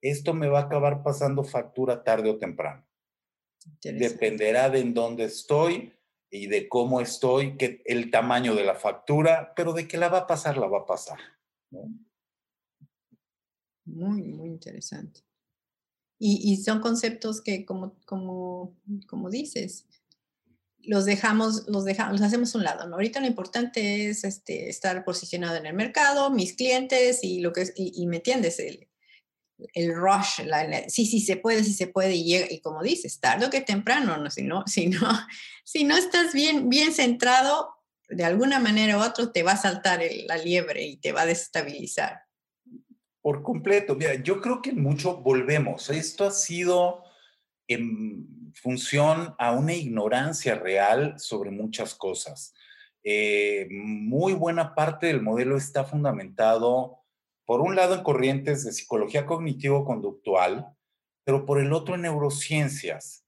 [0.00, 2.86] esto me va a acabar pasando factura tarde o temprano.
[3.82, 5.92] Dependerá de en dónde estoy
[6.30, 10.18] y de cómo estoy, que el tamaño de la factura, pero de que la va
[10.18, 11.18] a pasar, la va a pasar.
[13.84, 15.22] Muy, muy interesante.
[16.20, 19.86] Y, son conceptos que, como, como, como dices,
[20.88, 22.88] los dejamos, los dejamos, los hacemos un lado.
[22.88, 22.94] ¿no?
[22.94, 27.62] Ahorita lo importante es este, estar posicionado en el mercado, mis clientes y lo que
[27.62, 28.88] es, y, me entiendes, el,
[29.74, 33.44] el rush, la, sí, sí se puede, sí se puede, y, y como dices, tarde
[33.44, 34.30] o que temprano, ¿no?
[34.30, 34.98] Si, no, si, no,
[35.64, 37.74] si no estás bien, bien centrado,
[38.08, 41.26] de alguna manera u otra te va a saltar la liebre y te va a
[41.26, 42.22] desestabilizar.
[43.20, 45.90] Por completo, mira, yo creo que mucho volvemos.
[45.90, 47.04] Esto ha sido
[47.68, 52.54] en función a una ignorancia real sobre muchas cosas.
[53.04, 56.98] Eh, muy buena parte del modelo está fundamentado,
[57.44, 60.66] por un lado, en corrientes de psicología cognitivo-conductual,
[61.24, 63.24] pero por el otro en neurociencias.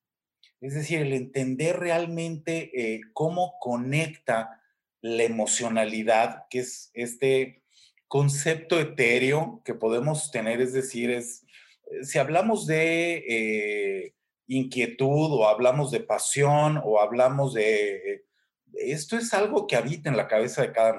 [0.60, 4.60] Es decir, el entender realmente eh, cómo conecta
[5.00, 7.62] la emocionalidad, que es este
[8.08, 11.44] concepto etéreo que podemos tener, es decir, es,
[11.90, 14.14] eh, si hablamos de eh,
[14.50, 18.26] inquietud o hablamos de pasión o hablamos de...
[18.72, 20.94] Esto es algo que habita en la cabeza de cada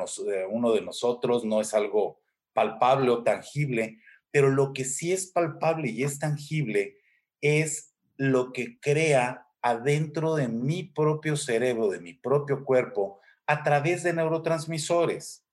[0.49, 2.21] uno de nosotros, no es algo
[2.53, 3.99] palpable o tangible,
[4.31, 6.97] pero lo que sí es palpable y es tangible
[7.41, 14.03] es lo que crea adentro de mi propio cerebro, de mi propio cuerpo, a través
[14.03, 15.45] de neurotransmisores.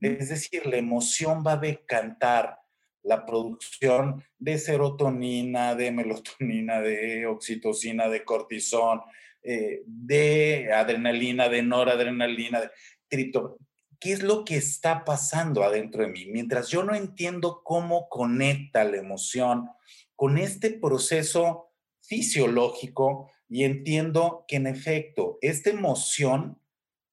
[0.00, 2.59] Es decir, la emoción va a decantar
[3.02, 9.02] la producción de serotonina, de melatonina, de oxitocina, de cortisol,
[9.42, 12.70] eh, de adrenalina, de noradrenalina, de
[13.08, 13.58] tripto.
[13.98, 16.26] ¿Qué es lo que está pasando adentro de mí?
[16.26, 19.68] Mientras yo no entiendo cómo conecta la emoción
[20.16, 21.70] con este proceso
[22.02, 26.58] fisiológico y entiendo que en efecto esta emoción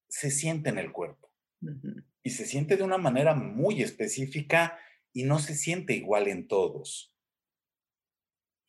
[0.10, 1.30] se siente en el cuerpo
[2.24, 4.78] y se siente de una manera muy específica
[5.14, 7.14] y no se siente igual en todos.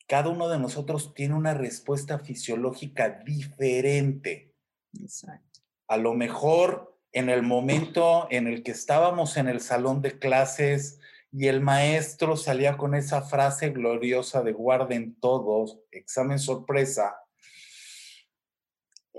[0.07, 4.55] Cada uno de nosotros tiene una respuesta fisiológica diferente.
[4.99, 5.59] Exacto.
[5.87, 10.99] A lo mejor en el momento en el que estábamos en el salón de clases
[11.31, 17.15] y el maestro salía con esa frase gloriosa de guarden todos, examen sorpresa.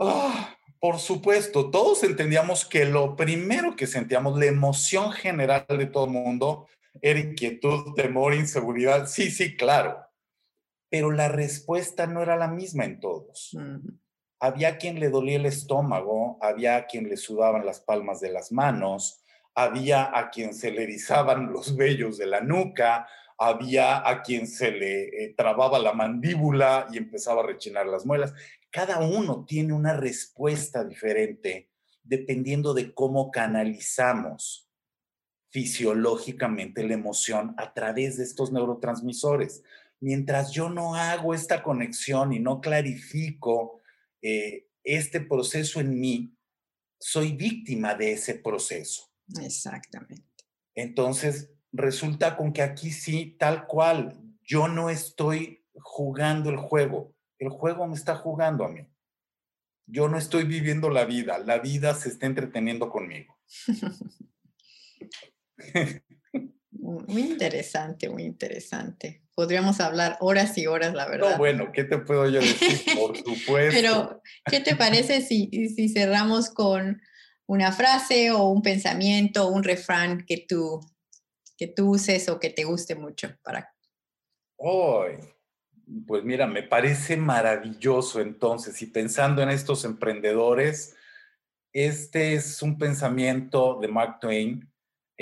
[0.01, 0.57] ¡Ah!
[0.81, 6.13] Por supuesto, todos entendíamos que lo primero que sentíamos, la emoción general de todo el
[6.13, 6.69] mundo,
[7.01, 9.07] era inquietud, temor, inseguridad.
[9.07, 9.99] Sí, sí, claro.
[10.89, 13.57] Pero la respuesta no era la misma en todos.
[14.41, 19.23] Había quien le dolía el estómago, había quien le sudaban las palmas de las manos,
[19.55, 23.07] había a quien se le erizaban los vellos de la nuca,
[23.39, 28.35] había a quien se le eh, trababa la mandíbula y empezaba a rechinar las muelas
[28.71, 31.71] cada uno tiene una respuesta diferente
[32.03, 34.70] dependiendo de cómo canalizamos
[35.51, 39.63] fisiológicamente la emoción a través de estos neurotransmisores.
[40.01, 43.81] Mientras yo no hago esta conexión y no clarifico
[44.23, 46.35] eh, este proceso en mí,
[46.99, 49.11] soy víctima de ese proceso.
[49.41, 50.45] Exactamente.
[50.75, 57.49] Entonces, resulta con que aquí sí, tal cual, yo no estoy jugando el juego, el
[57.49, 58.87] juego me está jugando a mí.
[59.87, 63.37] Yo no estoy viviendo la vida, la vida se está entreteniendo conmigo.
[66.73, 69.23] Muy interesante, muy interesante.
[69.35, 71.33] Podríamos hablar horas y horas, la verdad.
[71.33, 72.95] No, bueno, ¿qué te puedo yo decir?
[72.97, 73.73] Por supuesto.
[73.73, 77.03] Pero, ¿qué te parece si, si cerramos con
[77.47, 80.81] una frase o un pensamiento, un refrán que tú,
[81.59, 83.75] que tú uses o que te guste mucho para...
[86.07, 90.95] Pues mira, me parece maravilloso entonces, y pensando en estos emprendedores,
[91.73, 94.70] este es un pensamiento de Mark Twain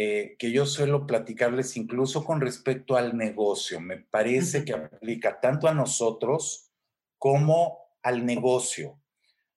[0.00, 3.80] eh, que yo suelo platicarles incluso con respecto al negocio.
[3.80, 6.70] Me parece que aplica tanto a nosotros
[7.18, 9.02] como al negocio.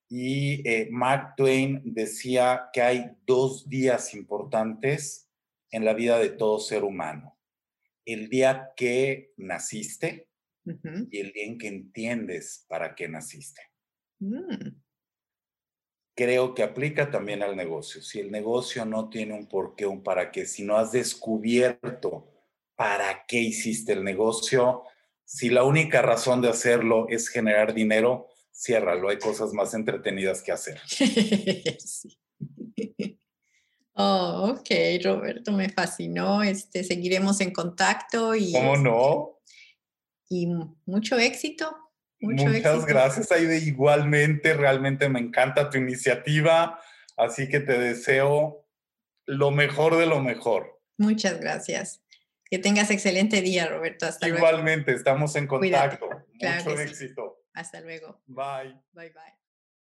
[0.08, 5.30] Y eh, Mark Twain decía que hay dos días importantes
[5.70, 7.38] en la vida de todo ser humano.
[8.04, 10.28] El día que naciste
[10.64, 13.62] y el día en que entiendes para qué naciste.
[14.18, 14.81] Mm.
[16.14, 18.02] Creo que aplica también al negocio.
[18.02, 22.28] Si el negocio no tiene un porqué, un para qué, si no has descubierto
[22.76, 24.82] para qué hiciste el negocio,
[25.24, 29.08] si la única razón de hacerlo es generar dinero, ciérralo.
[29.08, 30.80] Hay cosas más entretenidas que hacer.
[31.78, 32.18] sí.
[33.94, 34.70] Oh, ok,
[35.04, 36.42] Roberto, me fascinó.
[36.42, 38.52] Este, seguiremos en contacto y.
[38.52, 39.40] ¿Cómo no?
[40.30, 40.48] Y
[40.86, 41.76] mucho éxito.
[42.22, 43.58] Muchas gracias, Aide.
[43.58, 46.80] Igualmente, realmente me encanta tu iniciativa,
[47.16, 48.66] así que te deseo
[49.26, 50.80] lo mejor de lo mejor.
[50.98, 52.02] Muchas gracias.
[52.44, 54.06] Que tengas excelente día, Roberto.
[54.06, 56.08] Hasta Igualmente, estamos en contacto.
[56.34, 57.44] Mucho éxito.
[57.54, 58.22] Hasta luego.
[58.26, 58.78] Bye.
[58.92, 59.41] Bye, bye.